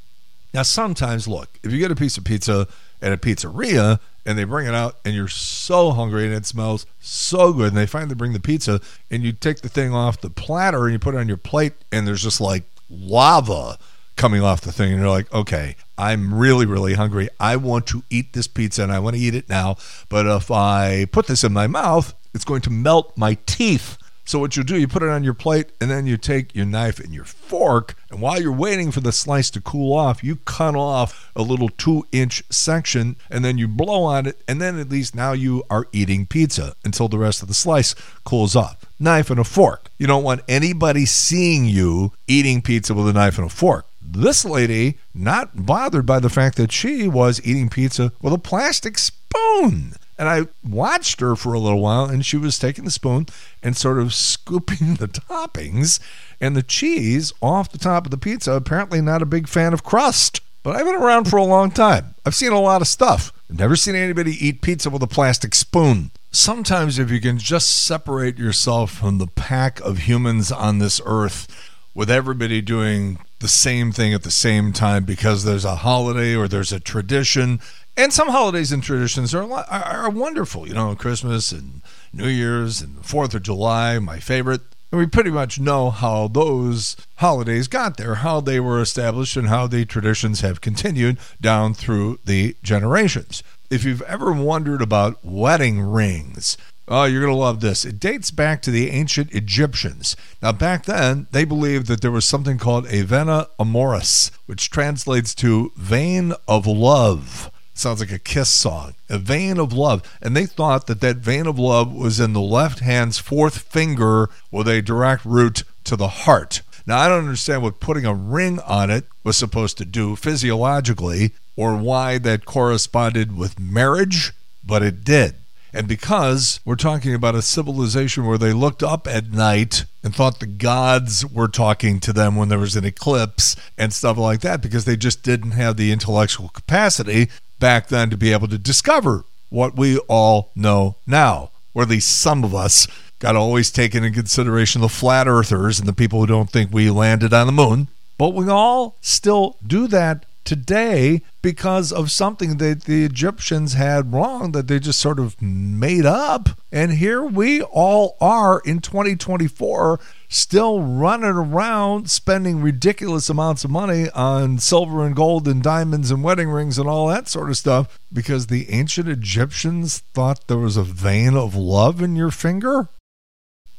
Now, 0.55 0.63
sometimes, 0.63 1.29
look, 1.29 1.59
if 1.63 1.73
you 1.73 1.79
get 1.79 1.91
a 1.91 1.97
piece 1.97 2.17
of 2.17 2.25
pizza 2.25 2.67
at 3.03 3.13
a 3.13 3.17
pizzeria 3.17 3.99
and 4.25 4.39
they 4.39 4.45
bring 4.45 4.67
it 4.67 4.75
out 4.75 4.97
and 5.05 5.15
you're 5.15 5.29
so 5.29 5.91
hungry 5.91 6.25
and 6.25 6.35
it 6.35 6.47
smells 6.47 6.87
so 7.01 7.53
good 7.53 7.69
and 7.69 7.77
they 7.77 7.87
finally 7.87 8.15
bring 8.15 8.33
the 8.33 8.41
pizza 8.41 8.81
and 9.11 9.23
you 9.23 9.33
take 9.33 9.61
the 9.61 9.69
thing 9.69 9.93
off 9.93 10.21
the 10.21 10.31
platter 10.31 10.85
and 10.85 10.93
you 10.93 10.99
put 10.99 11.15
it 11.15 11.19
on 11.19 11.29
your 11.29 11.37
plate 11.37 11.73
and 11.93 12.07
there's 12.07 12.23
just 12.23 12.41
like 12.41 12.65
lava 12.89 13.79
coming 14.21 14.43
off 14.43 14.61
the 14.61 14.73
thing 14.73 14.93
and 14.93 15.01
you're 15.01 15.09
like 15.09 15.33
okay 15.33 15.75
i'm 15.97 16.33
really 16.35 16.67
really 16.67 16.95
hungry 16.95 17.29
i 17.41 17.57
want 17.57 17.87
to 17.87 18.03
eat 18.11 18.33
this 18.35 18.47
pizza 18.47 18.83
and 18.83 18.93
i 18.93 18.99
want 18.99 19.17
to 19.17 19.23
eat 19.23 19.35
it 19.35 19.49
now 19.49 19.77
but 20.09 20.27
if 20.27 20.51
i 20.51 21.07
put 21.11 21.27
this 21.27 21.43
in 21.43 21.53
my 21.53 21.67
mouth 21.67 22.15
it's 22.35 22.45
going 22.45 22.63
to 22.63 22.71
melt 22.71 23.17
my 23.17 23.37
teeth. 23.47 23.97
So 24.25 24.39
what 24.39 24.57
you 24.57 24.63
do, 24.63 24.79
you 24.79 24.87
put 24.87 25.03
it 25.03 25.09
on 25.09 25.25
your 25.25 25.35
plate, 25.35 25.71
and 25.81 25.91
then 25.91 26.07
you 26.07 26.17
take 26.17 26.55
your 26.55 26.67
knife 26.67 27.01
and 27.01 27.13
your 27.13 27.25
fork, 27.25 27.97
and 28.11 28.21
while 28.21 28.41
you're 28.41 28.53
waiting 28.53 28.93
for 28.93 29.01
the 29.01 29.11
slice 29.11 29.51
to 29.51 29.61
cool 29.61 29.93
off, 29.93 30.23
you 30.23 30.37
cut 30.37 30.77
off 30.77 31.33
a 31.35 31.43
little 31.43 31.69
two-inch 31.69 32.45
section, 32.49 33.17
and 33.29 33.45
then 33.45 33.59
you 33.59 33.67
blow 33.67 34.05
on 34.05 34.27
it, 34.27 34.41
and 34.47 34.61
then 34.61 34.79
at 34.79 34.89
least 34.89 35.17
now 35.17 35.33
you 35.33 35.65
are 35.69 35.89
eating 35.91 36.27
pizza 36.27 36.77
until 36.85 37.09
the 37.09 37.19
rest 37.19 37.43
of 37.43 37.49
the 37.49 37.55
slice 37.55 37.97
cools 38.23 38.55
off. 38.55 38.85
Knife 39.01 39.31
and 39.31 39.41
a 39.41 39.45
fork. 39.45 39.91
You 39.99 40.07
don't 40.07 40.23
want 40.23 40.43
anybody 40.47 41.07
seeing 41.07 41.65
you 41.65 42.13
eating 42.29 42.63
pizza 42.63 42.95
with 42.95 43.09
a 43.09 43.13
knife 43.13 43.37
and 43.37 43.49
a 43.49 43.51
fork. 43.51 43.87
This 44.13 44.45
lady, 44.45 44.99
not 45.15 45.65
bothered 45.65 46.05
by 46.05 46.19
the 46.19 46.29
fact 46.29 46.57
that 46.57 46.73
she 46.73 47.07
was 47.07 47.41
eating 47.45 47.69
pizza 47.69 48.13
with 48.21 48.33
a 48.33 48.39
plastic 48.39 48.99
spoon. 48.99 49.95
And 50.19 50.29
I 50.29 50.49
watched 50.69 51.21
her 51.21 51.37
for 51.37 51.53
a 51.53 51.61
little 51.61 51.81
while, 51.81 52.07
and 52.07 52.27
she 52.27 52.37
was 52.37 52.59
taking 52.59 52.85
the 52.85 52.91
spoon 52.91 53.27
and 53.63 53.77
sort 53.77 54.01
of 54.01 54.13
scooping 54.13 54.95
the 54.99 55.07
toppings 55.07 56.01
and 56.41 56.57
the 56.57 56.63
cheese 56.63 57.33
off 57.41 57.71
the 57.71 57.79
top 57.79 58.05
of 58.05 58.11
the 58.11 58.19
pizza. 58.19 58.53
Apparently, 58.53 59.01
not 59.01 59.23
a 59.23 59.27
big 59.27 59.47
fan 59.47 59.73
of 59.73 59.85
crust. 59.85 60.41
But 60.65 60.75
I've 60.75 60.85
been 60.85 60.97
around 60.97 61.25
for 61.25 61.37
a 61.37 61.45
long 61.45 61.71
time. 61.71 62.15
I've 62.27 62.35
seen 62.35 62.53
a 62.53 62.61
lot 62.61 62.83
of 62.83 62.89
stuff. 62.89 63.33
Never 63.49 63.77
seen 63.77 63.95
anybody 63.95 64.33
eat 64.33 64.61
pizza 64.61 64.91
with 64.91 65.03
a 65.03 65.07
plastic 65.07 65.55
spoon. 65.55 66.11
Sometimes, 66.33 66.99
if 66.99 67.11
you 67.11 67.21
can 67.21 67.39
just 67.39 67.87
separate 67.87 68.39
yourself 68.39 68.91
from 68.91 69.19
the 69.19 69.27
pack 69.29 69.81
of 69.81 69.99
humans 69.99 70.51
on 70.53 70.79
this 70.79 71.01
earth, 71.07 71.47
with 71.95 72.11
everybody 72.11 72.61
doing 72.61 73.19
the 73.41 73.49
same 73.49 73.91
thing 73.91 74.15
at 74.15 74.23
the 74.23 74.31
same 74.31 74.73
time 74.73 75.05
because 75.05 75.45
there's 75.45 75.65
a 75.65 75.77
holiday 75.77 76.35
or 76.35 76.47
there's 76.47 76.73
a 76.73 76.81
tradition 76.81 77.61
and 77.97 78.13
some 78.13 78.29
holidays 78.29 78.73
and 78.73 78.83
traditions 78.83 79.35
are, 79.35 79.43
are, 79.43 79.65
are 79.69 80.11
wonderful. 80.11 80.67
You 80.67 80.75
know, 80.75 80.95
Christmas 80.95 81.53
and 81.53 81.83
New 82.13 82.29
Year's 82.29 82.81
and 82.81 83.05
Fourth 83.05 83.35
of 83.35 83.43
July, 83.43 83.99
my 83.99 84.19
favorite. 84.19 84.63
And 84.91 84.99
we 84.99 85.07
pretty 85.07 85.31
much 85.31 85.61
know 85.61 85.91
how 85.91 86.27
those 86.29 86.97
holidays 87.17 87.69
got 87.69 87.97
there, 87.97 88.17
how 88.17 88.41
they 88.41 88.59
were 88.59 88.81
established, 88.81 89.37
and 89.37 89.49
how 89.49 89.67
the 89.67 89.85
traditions 89.85 90.41
have 90.41 90.61
continued 90.61 91.19
down 91.41 91.75
through 91.75 92.19
the 92.25 92.57
generations. 92.63 93.43
If 93.71 93.85
you've 93.85 94.03
ever 94.03 94.33
wondered 94.33 94.83
about 94.83 95.25
wedding 95.25 95.81
rings, 95.81 96.57
Oh, 96.93 97.05
you're 97.05 97.21
going 97.21 97.33
to 97.33 97.39
love 97.39 97.61
this. 97.61 97.85
It 97.85 98.01
dates 98.01 98.33
back 98.33 98.63
to 98.63 98.73
the 98.73 98.91
ancient 98.91 99.33
Egyptians. 99.33 100.17
Now, 100.43 100.51
back 100.51 100.87
then, 100.87 101.29
they 101.31 101.45
believed 101.45 101.87
that 101.87 102.01
there 102.01 102.11
was 102.11 102.25
something 102.25 102.59
called 102.59 102.89
a 102.89 103.03
vena 103.03 103.47
amoris, 103.61 104.33
which 104.47 104.71
translates 104.71 105.33
to 105.37 105.71
vein 105.77 106.33
of 106.49 106.67
love. 106.67 107.49
Sounds 107.75 108.01
like 108.01 108.11
a 108.11 108.19
kiss 108.19 108.49
song. 108.49 108.95
A 109.09 109.19
vein 109.19 109.61
of 109.61 109.73
love. 109.73 110.03
And 110.21 110.37
they 110.37 110.47
thought 110.47 110.89
that 110.89 111.01
that 111.01 111.19
vein 111.19 111.47
of 111.47 111.61
love 111.61 111.93
was 111.95 112.19
in 112.19 112.33
the 112.33 112.41
left 112.41 112.81
hand's 112.81 113.21
fourth 113.21 113.59
finger 113.59 114.29
with 114.51 114.67
a 114.67 114.83
direct 114.83 115.25
route 115.25 115.63
to 115.85 115.95
the 115.95 116.09
heart. 116.09 116.61
Now, 116.87 116.99
I 116.99 117.09
don't 117.09 117.21
understand 117.21 117.63
what 117.63 117.79
putting 117.79 118.05
a 118.05 118.13
ring 118.13 118.59
on 118.67 118.91
it 118.91 119.05
was 119.23 119.37
supposed 119.37 119.79
to 119.79 119.85
do 119.85 120.17
physiologically 120.17 121.35
or 121.55 121.77
why 121.77 122.19
that 122.19 122.47
corresponded 122.47 123.37
with 123.37 123.61
marriage, 123.61 124.33
but 124.67 124.83
it 124.83 125.05
did. 125.05 125.37
And 125.73 125.87
because 125.87 126.61
we're 126.65 126.77
talking 126.77 127.15
about 127.15 127.35
a 127.35 127.43
civilization 127.43 128.27
where 128.27 128.39
they 128.39 128.53
looked 128.53 128.83
up 128.83 129.07
at 129.07 129.31
night 129.31 129.85
and 130.03 130.15
thought 130.15 130.41
the 130.41 130.47
gods 130.47 131.25
were 131.25 131.49
talking 131.49 132.01
to 132.01 132.13
them 132.13 132.37
when 132.37 132.49
there 132.49 132.59
was 132.59 132.77
an 132.77 132.85
eclipse 132.85 133.57
and 133.79 133.93
stuff 133.93 134.19
like 134.19 134.41
that, 134.41 134.63
because 134.63 134.85
they 134.85 134.97
just 134.97 135.23
didn't 135.23 135.53
have 135.53 135.77
the 135.77 135.93
intellectual 135.93 136.49
capacity 136.49 137.29
back 137.59 137.89
then 137.89 138.11
to 138.11 138.17
be 138.17 138.33
able 138.33 138.49
to 138.49 138.59
discover 138.59 139.25
what 139.49 139.77
we 139.77 139.99
all 140.09 140.51
know 140.57 140.97
now, 141.07 141.51
or 141.75 141.83
at 141.83 141.89
least 141.89 142.21
some 142.21 142.45
of 142.45 142.55
us 142.55 142.87
got 143.19 143.33
to 143.33 143.39
always 143.39 143.71
take 143.71 143.95
into 143.95 144.11
consideration 144.11 144.81
the 144.81 144.89
flat 144.89 145.29
earthers 145.29 145.79
and 145.79 145.87
the 145.87 145.93
people 145.93 146.21
who 146.21 146.27
don't 146.27 146.51
think 146.51 146.73
we 146.73 146.91
landed 146.91 147.33
on 147.35 147.47
the 147.47 147.53
moon. 147.53 147.89
But 148.17 148.35
we 148.35 148.49
all 148.49 148.97
still 149.01 149.57
do 149.67 149.87
that 149.89 150.25
today 150.51 151.23
because 151.43 151.93
of 151.93 152.11
something 152.11 152.57
that 152.57 152.83
the 152.83 153.05
Egyptians 153.05 153.75
had 153.75 154.13
wrong 154.13 154.51
that 154.51 154.67
they 154.67 154.81
just 154.81 154.99
sort 154.99 155.21
of 155.21 155.41
made 155.41 156.05
up. 156.05 156.49
And 156.73 156.95
here 156.95 157.23
we 157.23 157.63
all 157.63 158.17
are 158.21 158.61
in 158.65 158.81
2024 158.81 160.01
still 160.29 160.81
running 160.81 161.31
around 161.31 162.11
spending 162.11 162.61
ridiculous 162.61 163.31
amounts 163.31 163.63
of 163.63 163.71
money 163.71 164.11
on 164.11 164.59
silver 164.59 165.07
and 165.07 165.15
gold 165.15 165.47
and 165.47 165.63
diamonds 165.63 166.11
and 166.11 166.25
wedding 166.25 166.49
rings 166.49 166.77
and 166.77 166.89
all 166.89 167.07
that 167.07 167.29
sort 167.29 167.49
of 167.49 167.57
stuff 167.57 167.97
because 168.13 168.49
the 168.49 168.69
ancient 168.71 169.09
Egyptians 169.09 170.01
thought 170.15 170.49
there 170.49 170.59
was 170.59 170.77
a 170.77 170.83
vein 170.83 171.37
of 171.37 171.55
love 171.55 172.03
in 172.03 172.17
your 172.17 172.33
finger 172.33 172.89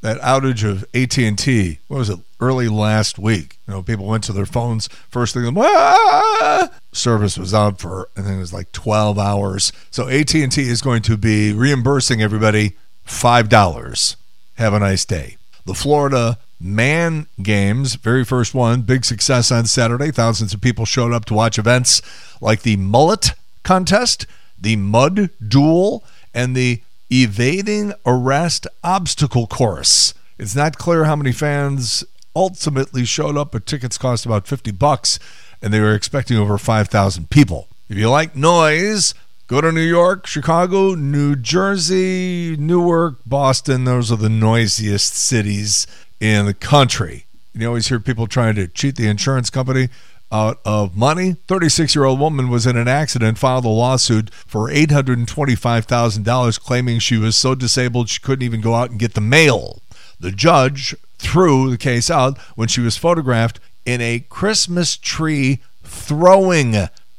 that 0.02 0.20
outage 0.22 0.64
of 0.64 0.84
AT&T, 0.94 1.80
what 1.88 1.98
was 1.98 2.10
it, 2.10 2.20
early 2.42 2.68
last 2.68 3.20
week. 3.20 3.60
You 3.68 3.76
know, 3.76 3.84
people 3.84 4.06
went 4.06 4.24
to 4.26 4.34
their 4.34 4.46
phones 4.46 4.88
first 5.10 5.34
thing, 5.34 5.56
ah! 5.58 6.70
service 6.92 7.38
was 7.38 7.54
out 7.54 7.80
for, 7.80 8.10
I 8.18 8.22
think 8.22 8.36
it 8.36 8.40
was 8.40 8.54
like 8.54 8.72
12 8.72 9.18
hours. 9.18 9.72
So 9.92 10.10
AT&T 10.10 10.58
is 10.58 10.82
going 10.82 11.04
to 11.04 11.16
be 11.16 11.54
reimbursing 11.54 12.22
everybody 12.22 12.76
$5. 13.08 14.16
Have 14.56 14.74
a 14.74 14.80
nice 14.80 15.06
day. 15.06 15.38
The 15.66 15.76
Florida 15.76 16.40
Man 16.60 17.28
Games, 17.42 17.96
very 17.96 18.26
first 18.26 18.54
one, 18.54 18.82
big 18.82 19.06
success 19.06 19.52
on 19.52 19.66
Saturday. 19.66 20.12
Thousands 20.12 20.54
of 20.54 20.62
people 20.62 20.86
showed 20.86 21.14
up 21.14 21.26
to 21.26 21.34
watch 21.34 21.58
events 21.58 22.02
like 22.42 22.64
the 22.64 22.78
Mullet 22.78 23.32
Contest, 23.64 24.26
the 24.60 24.76
Mud 24.76 25.30
Duel, 25.46 26.04
and 26.34 26.56
the 26.56 26.82
evading 27.12 27.94
arrest 28.06 28.68
obstacle 28.84 29.48
course. 29.48 30.14
It's 30.38 30.56
not 30.56 30.78
clear 30.78 31.06
how 31.06 31.16
many 31.16 31.32
fans 31.32 32.04
ultimately 32.36 33.06
showed 33.06 33.38
up, 33.38 33.52
but 33.52 33.66
tickets 33.66 33.98
cost 33.98 34.26
about 34.26 34.48
50 34.48 34.72
bucks 34.72 35.20
and 35.62 35.74
they 35.74 35.80
were 35.80 35.94
expecting 35.94 36.38
over 36.38 36.58
5,000 36.58 37.30
people. 37.30 37.68
If 37.90 37.98
you 37.98 38.10
like 38.10 38.36
noise, 38.36 39.14
go 39.48 39.62
to 39.62 39.72
New 39.72 39.82
York, 39.82 40.26
Chicago, 40.26 40.96
New 40.96 41.36
Jersey, 41.36 42.56
Newark, 42.58 43.18
Boston. 43.26 43.84
Those 43.84 44.12
are 44.12 44.18
the 44.18 44.30
noisiest 44.30 45.14
cities 45.14 45.86
in 46.20 46.46
the 46.46 46.54
country. 46.54 47.26
You 47.54 47.68
always 47.68 47.90
hear 47.90 48.00
people 48.00 48.28
trying 48.28 48.56
to 48.56 48.68
cheat 48.68 48.96
the 48.96 49.08
insurance 49.08 49.50
company 49.50 49.90
out 50.32 50.60
of 50.64 50.96
money. 50.96 51.36
36 51.48 51.94
year 51.94 52.06
old 52.06 52.20
woman 52.20 52.50
was 52.50 52.66
in 52.66 52.78
an 52.78 52.88
accident, 52.88 53.38
filed 53.38 53.66
a 53.66 53.70
lawsuit 53.70 54.34
for 54.34 54.70
$825,000, 54.70 56.60
claiming 56.62 57.00
she 57.00 57.18
was 57.18 57.36
so 57.36 57.54
disabled 57.54 58.08
she 58.08 58.22
couldn't 58.22 58.46
even 58.46 58.62
go 58.62 58.74
out 58.74 58.90
and 58.90 59.00
get 59.00 59.14
the 59.14 59.22
mail. 59.22 59.82
The 60.20 60.32
judge 60.32 60.96
threw 61.22 61.70
the 61.70 61.78
case 61.78 62.10
out 62.10 62.38
when 62.56 62.68
she 62.68 62.82
was 62.82 62.98
photographed 62.98 63.60
in 63.86 64.02
a 64.02 64.26
Christmas 64.28 64.98
tree 64.98 65.62
throwing 65.84 66.76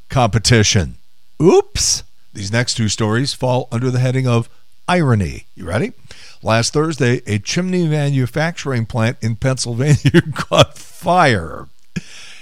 competition. 0.09 0.97
Oops. 1.41 2.03
These 2.35 2.53
next 2.53 2.75
two 2.75 2.89
stories 2.89 3.33
fall 3.33 3.69
under 3.71 3.91
the 3.91 4.01
heading 4.01 4.27
of 4.27 4.49
irony. 4.89 5.47
You 5.55 5.67
ready? 5.67 5.93
Last 6.43 6.73
Thursday, 6.73 7.23
a 7.27 7.39
chimney 7.39 7.87
manufacturing 7.87 8.87
plant 8.87 9.19
in 9.21 9.37
Pennsylvania 9.37 10.23
caught 10.35 10.77
fire. 10.77 11.69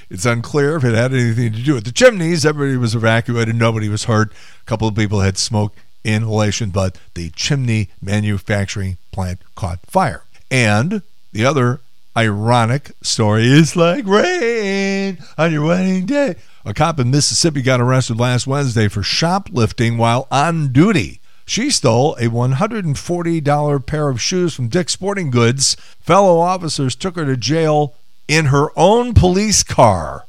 It's 0.09 0.25
unclear 0.25 0.77
if 0.77 0.85
it 0.85 0.95
had 0.95 1.13
anything 1.13 1.53
to 1.53 1.63
do 1.63 1.75
with 1.75 1.85
the 1.85 1.93
chimneys. 1.93 2.47
Everybody 2.47 2.77
was 2.79 2.95
evacuated, 2.95 3.55
nobody 3.55 3.89
was 3.89 4.05
hurt. 4.05 4.33
A 4.33 4.65
couple 4.65 4.89
of 4.89 4.95
people 4.95 5.21
had 5.21 5.37
smoke 5.37 5.75
inhalation, 6.05 6.71
but 6.71 6.99
the 7.15 7.31
chimney 7.31 7.91
manufacturing 8.01 8.97
plant 9.13 9.41
caught 9.55 9.81
fire. 9.87 10.25
And 10.51 11.03
the 11.33 11.45
other 11.45 11.81
ironic 12.17 12.93
story 13.03 13.47
is 13.47 13.77
like 13.77 14.07
rain 14.07 15.19
on 15.39 15.53
your 15.53 15.67
wedding 15.67 16.07
day. 16.07 16.37
A 16.65 16.75
cop 16.75 16.99
in 16.99 17.11
Mississippi 17.11 17.63
got 17.63 17.81
arrested 17.81 18.19
last 18.19 18.47
Wednesday 18.47 18.89
for 18.89 19.03
shoplifting 19.03 19.97
while 19.97 20.27
on 20.31 20.73
duty. 20.73 21.21
She 21.47 21.71
stole 21.71 22.15
a 22.15 22.25
$140 22.25 23.87
pair 23.87 24.09
of 24.09 24.21
shoes 24.21 24.55
from 24.55 24.69
Dick's 24.69 24.93
Sporting 24.93 25.31
Goods. 25.31 25.75
Fellow 26.01 26.39
officers 26.39 26.95
took 26.95 27.17
her 27.17 27.25
to 27.25 27.37
jail 27.37 27.95
in 28.29 28.47
her 28.47 28.69
own 28.77 29.15
police 29.15 29.63
car. 29.63 30.27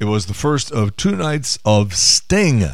It 0.00 0.06
was 0.06 0.26
the 0.26 0.34
first 0.34 0.72
of 0.72 0.96
two 0.96 1.14
nights 1.14 1.58
of 1.64 1.94
Sting 1.94 2.64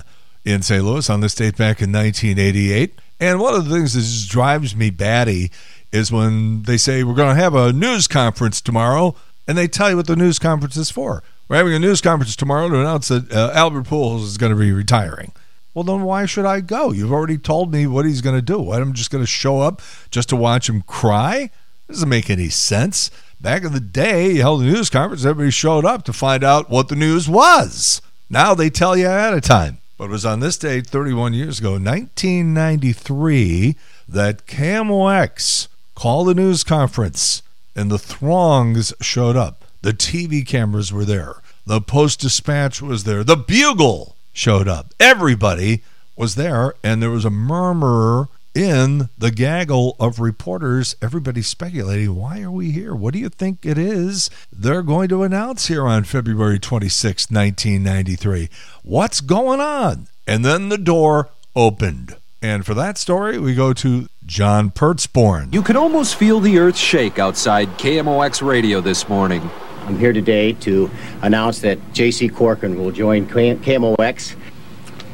in 0.44 0.62
St. 0.62 0.82
Louis 0.82 1.08
on 1.11 1.20
this 1.20 1.35
date 1.35 1.56
back 1.56 1.82
in 1.82 1.92
1988. 1.92 2.94
And 3.20 3.40
one 3.40 3.54
of 3.54 3.66
the 3.68 3.74
things 3.74 3.92
that 3.92 4.30
drives 4.30 4.74
me 4.74 4.90
batty 4.90 5.50
is 5.92 6.11
when 6.11 6.62
they 6.62 6.76
say 6.76 7.05
we're 7.05 7.14
going 7.14 7.35
to 7.35 7.40
have 7.40 7.55
a 7.55 7.72
news 7.72 8.09
conference 8.09 8.61
tomorrow, 8.61 9.14
and 9.46 9.59
they 9.59 9.68
tell 9.68 9.90
you 9.90 9.96
what 9.96 10.07
the 10.07 10.16
news 10.16 10.38
conference 10.38 10.76
is 10.76 10.90
for. 10.90 11.22
We're 11.48 11.57
having 11.57 11.74
a 11.74 11.78
news 11.78 12.00
conference 12.00 12.35
tomorrow 12.35 12.68
to 12.68 12.81
announce 12.81 13.09
that 13.09 13.31
uh, 13.31 13.52
Albert 13.55 13.85
Pujols 13.85 14.22
is 14.22 14.38
going 14.38 14.52
to 14.52 14.59
be 14.59 14.72
retiring. 14.72 15.33
Well, 15.74 15.85
then 15.85 16.02
why 16.02 16.26
should 16.26 16.44
I 16.44 16.61
go? 16.61 16.92
You've 16.92 17.12
already 17.12 17.38
told 17.38 17.72
me 17.72 17.87
what 17.87 18.05
he's 18.05 18.20
going 18.20 18.37
to 18.37 18.42
do. 18.42 18.72
I'm 18.72 18.92
just 18.92 19.11
going 19.11 19.22
to 19.22 19.31
show 19.31 19.61
up 19.61 19.81
just 20.11 20.28
to 20.31 20.37
watch 20.37 20.68
him 20.68 20.83
cry? 20.83 21.50
Doesn't 21.88 22.09
make 22.09 22.31
any 22.31 22.48
sense. 22.48 23.11
Back 23.40 23.64
in 23.64 23.72
the 23.72 23.81
day, 23.81 24.33
you 24.33 24.42
held 24.42 24.62
a 24.62 24.64
news 24.64 24.88
conference, 24.88 25.24
everybody 25.24 25.50
showed 25.50 25.85
up 25.85 26.05
to 26.05 26.12
find 26.12 26.44
out 26.44 26.70
what 26.70 26.88
the 26.88 26.94
news 26.94 27.28
was. 27.28 28.00
Now 28.31 28.55
they 28.55 28.70
tell 28.70 28.96
you 28.96 29.07
ahead 29.07 29.35
of 29.35 29.42
time. 29.42 29.78
But 29.98 30.05
it 30.05 30.11
was 30.11 30.24
on 30.24 30.38
this 30.40 30.57
date 30.57 30.87
31 30.87 31.35
years 31.35 31.59
ago, 31.59 31.72
1993, 31.72 33.76
that 34.09 34.46
KMOX 34.46 35.68
called 35.94 36.28
the 36.28 36.35
news 36.35 36.64
conference 36.64 37.42
and 37.74 37.90
the 37.90 37.98
throngs 37.98 38.92
showed 39.00 39.37
up. 39.37 39.64
The 39.83 39.92
TV 39.92 40.46
cameras 40.46 40.92
were 40.92 41.05
there. 41.05 41.37
The 41.66 41.81
Post 41.81 42.20
Dispatch 42.20 42.83
was 42.83 43.05
there. 43.05 43.24
The 43.24 43.37
Bugle 43.37 44.16
showed 44.33 44.68
up. 44.68 44.94
Everybody 45.00 45.83
was 46.16 46.35
there, 46.35 46.74
and 46.83 47.02
there 47.02 47.11
was 47.11 47.24
a 47.24 47.31
murmur 47.31 48.28
in 48.55 49.09
the 49.16 49.31
gaggle 49.31 49.96
of 49.98 50.20
reporters, 50.20 50.94
everybody 51.00 51.40
speculating, 51.40 52.14
why 52.14 52.42
are 52.42 52.50
we 52.50 52.70
here? 52.70 52.94
What 52.94 53.14
do 53.14 53.18
you 53.18 53.31
think 53.31 53.64
it 53.64 53.78
is 53.78 54.28
they're 54.52 54.83
going 54.83 55.09
to 55.09 55.22
announce 55.22 55.68
here 55.68 55.87
on 55.87 56.05
February 56.05 56.59
26, 56.59 57.31
1993? 57.31 58.50
What's 58.83 59.20
going 59.20 59.61
on? 59.61 60.09
And 60.26 60.44
then 60.44 60.68
the 60.68 60.78
door 60.78 61.31
opened. 61.57 62.16
And 62.42 62.66
for 62.66 62.74
that 62.74 62.98
story, 62.98 63.38
we 63.38 63.55
go 63.55 63.72
to 63.72 64.09
John 64.26 64.72
Pertzborn. 64.72 65.55
You 65.55 65.62
could 65.62 65.76
almost 65.76 66.16
feel 66.16 66.40
the 66.40 66.59
earth 66.59 66.76
shake 66.76 67.20
outside 67.20 67.68
KMOX 67.78 68.44
radio 68.44 68.81
this 68.81 69.09
morning. 69.09 69.48
I'm 69.87 69.96
here 69.96 70.12
today 70.12 70.52
to 70.55 70.90
announce 71.22 71.61
that 71.61 71.78
J.C. 71.92 72.28
Corcoran 72.28 72.76
will 72.76 72.90
join 72.90 73.26
KMOX. 73.26 74.35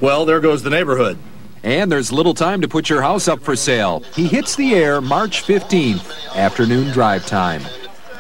Well, 0.00 0.24
there 0.24 0.40
goes 0.40 0.62
the 0.62 0.70
neighborhood. 0.70 1.18
And 1.62 1.92
there's 1.92 2.10
little 2.10 2.34
time 2.34 2.62
to 2.62 2.68
put 2.68 2.88
your 2.88 3.02
house 3.02 3.28
up 3.28 3.40
for 3.40 3.56
sale. 3.56 4.00
He 4.14 4.26
hits 4.26 4.56
the 4.56 4.74
air 4.74 5.02
March 5.02 5.42
15th, 5.42 6.34
afternoon 6.34 6.92
drive 6.92 7.26
time. 7.26 7.62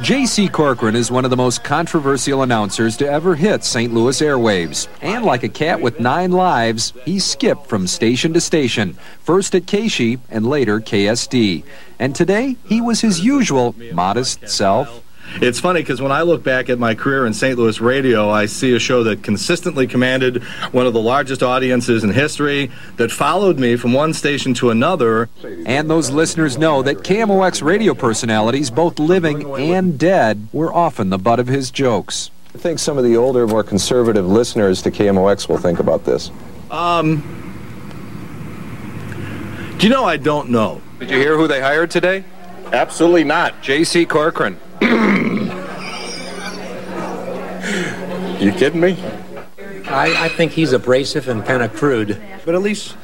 J.C. 0.00 0.46
Corcoran 0.46 0.94
is 0.94 1.10
one 1.10 1.24
of 1.24 1.30
the 1.30 1.36
most 1.36 1.64
controversial 1.64 2.42
announcers 2.42 2.96
to 2.98 3.10
ever 3.10 3.34
hit 3.34 3.64
St. 3.64 3.92
Louis 3.92 4.20
airwaves. 4.20 4.86
And 5.02 5.24
like 5.24 5.42
a 5.42 5.48
cat 5.48 5.80
with 5.80 5.98
nine 5.98 6.30
lives, 6.30 6.92
he 7.04 7.18
skipped 7.18 7.66
from 7.66 7.88
station 7.88 8.32
to 8.34 8.40
station, 8.40 8.92
first 9.24 9.56
at 9.56 9.66
KSHE 9.66 10.20
and 10.30 10.46
later 10.46 10.78
KSD. 10.78 11.64
And 11.98 12.14
today, 12.14 12.56
he 12.64 12.80
was 12.80 13.00
his 13.00 13.24
usual 13.24 13.74
modest 13.92 14.48
self 14.48 15.02
it's 15.36 15.60
funny 15.60 15.80
because 15.80 16.00
when 16.00 16.12
I 16.12 16.22
look 16.22 16.42
back 16.42 16.68
at 16.68 16.78
my 16.78 16.94
career 16.94 17.26
in 17.26 17.34
St. 17.34 17.58
Louis 17.58 17.80
radio, 17.80 18.30
I 18.30 18.46
see 18.46 18.74
a 18.74 18.78
show 18.78 19.04
that 19.04 19.22
consistently 19.22 19.86
commanded 19.86 20.42
one 20.72 20.86
of 20.86 20.92
the 20.92 21.00
largest 21.00 21.42
audiences 21.42 22.04
in 22.04 22.10
history, 22.10 22.70
that 22.96 23.10
followed 23.10 23.58
me 23.58 23.76
from 23.76 23.92
one 23.92 24.12
station 24.14 24.54
to 24.54 24.70
another. 24.70 25.28
And 25.66 25.88
those 25.88 26.10
listeners 26.10 26.58
know 26.58 26.82
that 26.82 26.98
KMOX 26.98 27.62
radio 27.62 27.94
personalities, 27.94 28.70
both 28.70 28.98
living 28.98 29.50
and 29.54 29.98
dead, 29.98 30.48
were 30.52 30.72
often 30.72 31.10
the 31.10 31.18
butt 31.18 31.38
of 31.40 31.46
his 31.46 31.70
jokes. 31.70 32.30
I 32.54 32.58
think 32.58 32.78
some 32.78 32.98
of 32.98 33.04
the 33.04 33.16
older, 33.16 33.46
more 33.46 33.62
conservative 33.62 34.26
listeners 34.26 34.82
to 34.82 34.90
KMOX 34.90 35.48
will 35.48 35.58
think 35.58 35.78
about 35.78 36.04
this. 36.04 36.30
Um, 36.70 37.22
do 39.78 39.86
you 39.86 39.92
know 39.92 40.04
I 40.04 40.16
don't 40.16 40.50
know? 40.50 40.80
Did 40.98 41.10
you 41.10 41.18
hear 41.18 41.36
who 41.36 41.46
they 41.46 41.60
hired 41.60 41.90
today? 41.90 42.24
Absolutely 42.72 43.24
not. 43.24 43.62
J.C. 43.62 44.04
Corcoran. 44.06 44.58
You 48.40 48.52
kidding 48.52 48.80
me? 48.80 48.96
I, 49.88 50.26
I 50.26 50.28
think 50.28 50.52
he's 50.52 50.72
abrasive 50.72 51.26
and 51.28 51.44
kind 51.44 51.60
of 51.60 51.74
crude. 51.74 52.22
But 52.44 52.54
at 52.54 52.62
least 52.62 52.96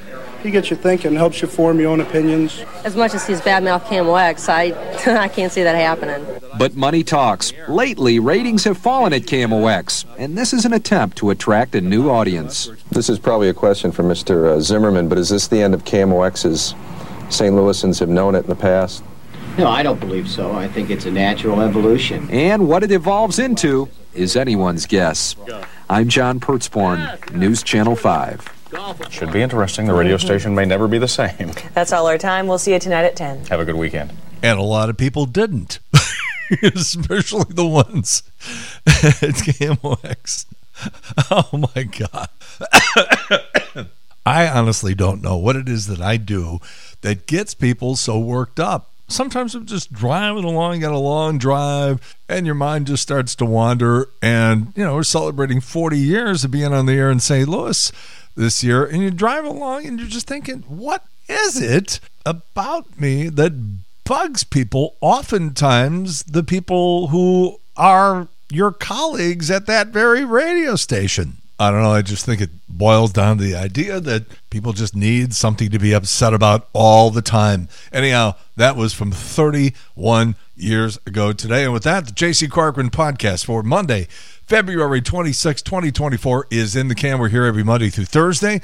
he 0.44 0.52
gets 0.52 0.70
you 0.70 0.76
thinking, 0.76 1.14
helps 1.16 1.42
you 1.42 1.48
form 1.48 1.80
your 1.80 1.90
own 1.90 2.00
opinions. 2.00 2.62
As 2.84 2.94
much 2.94 3.14
as 3.14 3.26
he's 3.26 3.40
badmouth 3.40 3.82
KMOX, 3.84 4.48
I, 4.48 4.66
I 5.20 5.26
can't 5.26 5.50
see 5.50 5.64
that 5.64 5.74
happening. 5.74 6.24
But 6.56 6.76
money 6.76 7.02
talks. 7.02 7.52
Lately, 7.66 8.20
ratings 8.20 8.62
have 8.62 8.78
fallen 8.78 9.12
at 9.12 9.22
KMOX, 9.22 10.04
and 10.18 10.38
this 10.38 10.52
is 10.52 10.64
an 10.64 10.72
attempt 10.72 11.16
to 11.18 11.30
attract 11.30 11.74
a 11.74 11.80
new 11.80 12.10
audience. 12.10 12.70
This 12.90 13.08
is 13.08 13.18
probably 13.18 13.48
a 13.48 13.54
question 13.54 13.90
for 13.90 14.04
Mr. 14.04 14.50
uh, 14.50 14.60
Zimmerman, 14.60 15.08
but 15.08 15.18
is 15.18 15.30
this 15.30 15.48
the 15.48 15.62
end 15.62 15.74
of 15.74 15.84
KMOX's 15.84 16.74
St. 17.34 17.52
Louisans 17.54 17.98
have 17.98 18.08
known 18.08 18.36
it 18.36 18.44
in 18.44 18.50
the 18.50 18.54
past? 18.54 19.02
No, 19.56 19.68
I 19.68 19.84
don't 19.84 20.00
believe 20.00 20.28
so. 20.28 20.52
I 20.52 20.66
think 20.66 20.90
it's 20.90 21.06
a 21.06 21.10
natural 21.12 21.60
evolution. 21.60 22.28
And 22.30 22.68
what 22.68 22.82
it 22.82 22.90
evolves 22.90 23.38
into 23.38 23.88
is 24.12 24.34
anyone's 24.34 24.84
guess. 24.86 25.36
I'm 25.88 26.08
John 26.08 26.40
Pertzborn, 26.40 27.32
News 27.32 27.62
Channel 27.62 27.94
5. 27.94 28.48
Should 29.10 29.32
be 29.32 29.42
interesting. 29.42 29.86
The 29.86 29.94
radio 29.94 30.16
station 30.16 30.56
may 30.56 30.64
never 30.64 30.88
be 30.88 30.98
the 30.98 31.06
same. 31.06 31.52
That's 31.72 31.92
all 31.92 32.08
our 32.08 32.18
time. 32.18 32.48
We'll 32.48 32.58
see 32.58 32.72
you 32.72 32.80
tonight 32.80 33.04
at 33.04 33.14
10. 33.14 33.46
Have 33.46 33.60
a 33.60 33.64
good 33.64 33.76
weekend. 33.76 34.12
And 34.42 34.58
a 34.58 34.62
lot 34.62 34.90
of 34.90 34.96
people 34.96 35.24
didn't, 35.26 35.78
especially 36.62 37.46
the 37.48 37.66
ones 37.66 38.24
at 38.86 39.34
KMOX. 39.46 40.46
Oh 41.30 41.70
my 41.74 41.84
God. 41.84 42.28
I 44.26 44.48
honestly 44.48 44.94
don't 44.96 45.22
know 45.22 45.36
what 45.36 45.54
it 45.54 45.68
is 45.68 45.86
that 45.86 46.00
I 46.00 46.16
do 46.16 46.58
that 47.02 47.26
gets 47.26 47.54
people 47.54 47.94
so 47.94 48.18
worked 48.18 48.58
up. 48.58 48.90
Sometimes 49.06 49.54
I'm 49.54 49.66
just 49.66 49.92
driving 49.92 50.44
along, 50.44 50.80
got 50.80 50.92
a 50.92 50.98
long 50.98 51.38
drive, 51.38 52.16
and 52.28 52.46
your 52.46 52.54
mind 52.54 52.86
just 52.86 53.02
starts 53.02 53.34
to 53.36 53.44
wander. 53.44 54.08
And, 54.22 54.72
you 54.74 54.84
know, 54.84 54.94
we're 54.94 55.02
celebrating 55.02 55.60
40 55.60 55.98
years 55.98 56.44
of 56.44 56.50
being 56.50 56.72
on 56.72 56.86
the 56.86 56.94
air 56.94 57.10
in 57.10 57.20
St. 57.20 57.48
Louis 57.48 57.92
this 58.34 58.64
year, 58.64 58.84
and 58.84 59.02
you 59.02 59.10
drive 59.10 59.44
along 59.44 59.86
and 59.86 59.98
you're 59.98 60.08
just 60.08 60.26
thinking, 60.26 60.62
what 60.62 61.04
is 61.28 61.60
it 61.60 62.00
about 62.26 62.98
me 62.98 63.28
that 63.28 63.52
bugs 64.04 64.44
people? 64.44 64.96
Oftentimes, 65.00 66.24
the 66.24 66.42
people 66.42 67.08
who 67.08 67.58
are 67.76 68.28
your 68.50 68.72
colleagues 68.72 69.50
at 69.50 69.66
that 69.66 69.88
very 69.88 70.24
radio 70.24 70.76
station. 70.76 71.38
I 71.58 71.70
don't 71.70 71.82
know. 71.82 71.92
I 71.92 72.02
just 72.02 72.26
think 72.26 72.40
it 72.40 72.50
boils 72.68 73.12
down 73.12 73.38
to 73.38 73.44
the 73.44 73.54
idea 73.54 74.00
that 74.00 74.24
people 74.50 74.72
just 74.72 74.96
need 74.96 75.34
something 75.34 75.70
to 75.70 75.78
be 75.78 75.92
upset 75.92 76.34
about 76.34 76.68
all 76.72 77.10
the 77.10 77.22
time. 77.22 77.68
Anyhow, 77.92 78.34
that 78.56 78.76
was 78.76 78.92
from 78.92 79.12
31 79.12 80.34
years 80.56 80.98
ago 81.06 81.32
today. 81.32 81.64
And 81.64 81.72
with 81.72 81.84
that, 81.84 82.06
the 82.06 82.12
JC 82.12 82.50
Corcoran 82.50 82.90
podcast 82.90 83.44
for 83.44 83.62
Monday, 83.62 84.08
February 84.46 85.00
26, 85.00 85.62
2024 85.62 86.48
is 86.50 86.74
in 86.74 86.88
the 86.88 86.94
can. 86.94 87.18
We're 87.18 87.28
here 87.28 87.44
every 87.44 87.62
Monday 87.62 87.88
through 87.88 88.06
Thursday 88.06 88.60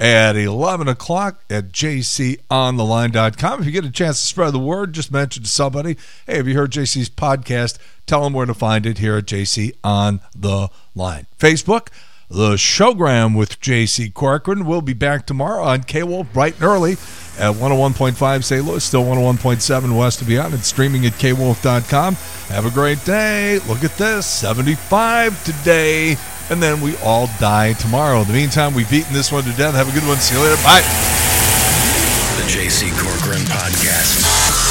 at 0.00 0.36
11 0.36 0.88
o'clock 0.88 1.42
at 1.48 1.70
jcontheline.com. 1.70 3.60
If 3.60 3.66
you 3.66 3.72
get 3.72 3.84
a 3.84 3.90
chance 3.90 4.20
to 4.20 4.26
spread 4.26 4.52
the 4.52 4.58
word, 4.58 4.92
just 4.92 5.12
mention 5.12 5.44
to 5.44 5.48
somebody, 5.48 5.96
hey, 6.26 6.38
have 6.38 6.48
you 6.48 6.54
heard 6.54 6.72
JC's 6.72 7.08
podcast? 7.08 7.78
Tell 8.06 8.24
them 8.24 8.32
where 8.32 8.46
to 8.46 8.54
find 8.54 8.84
it 8.84 8.98
here 8.98 9.16
at 9.16 9.26
JC 9.26 9.72
on 9.84 10.20
the 10.34 10.68
line. 10.94 11.26
Facebook, 11.38 11.88
the 12.32 12.54
showgram 12.54 13.36
with 13.36 13.60
JC 13.60 14.12
Corcoran. 14.12 14.64
We'll 14.64 14.80
be 14.80 14.94
back 14.94 15.26
tomorrow 15.26 15.62
on 15.62 15.82
KWOL 15.82 16.32
bright 16.32 16.54
and 16.54 16.62
early 16.64 16.92
at 17.38 17.54
101.5 17.54 18.44
St. 18.44 18.64
Louis, 18.64 18.82
still 18.82 19.04
101.7 19.04 19.98
west 19.98 20.22
of 20.22 20.28
beyond, 20.28 20.54
and 20.54 20.64
streaming 20.64 21.04
at 21.04 21.12
kwolf.com. 21.12 22.14
Have 22.14 22.66
a 22.66 22.70
great 22.70 23.04
day. 23.04 23.58
Look 23.68 23.84
at 23.84 23.96
this 23.98 24.26
75 24.26 25.44
today, 25.44 26.16
and 26.50 26.62
then 26.62 26.80
we 26.80 26.96
all 26.98 27.28
die 27.38 27.74
tomorrow. 27.74 28.22
In 28.22 28.28
the 28.28 28.34
meantime, 28.34 28.74
we've 28.74 28.90
beaten 28.90 29.12
this 29.12 29.30
one 29.30 29.44
to 29.44 29.52
death. 29.52 29.74
Have 29.74 29.88
a 29.88 29.92
good 29.92 30.06
one. 30.08 30.16
See 30.16 30.34
you 30.34 30.42
later. 30.42 30.62
Bye. 30.62 30.80
The 32.36 32.48
JC 32.48 32.90
Corcoran 32.98 33.42
Podcast. 33.46 34.61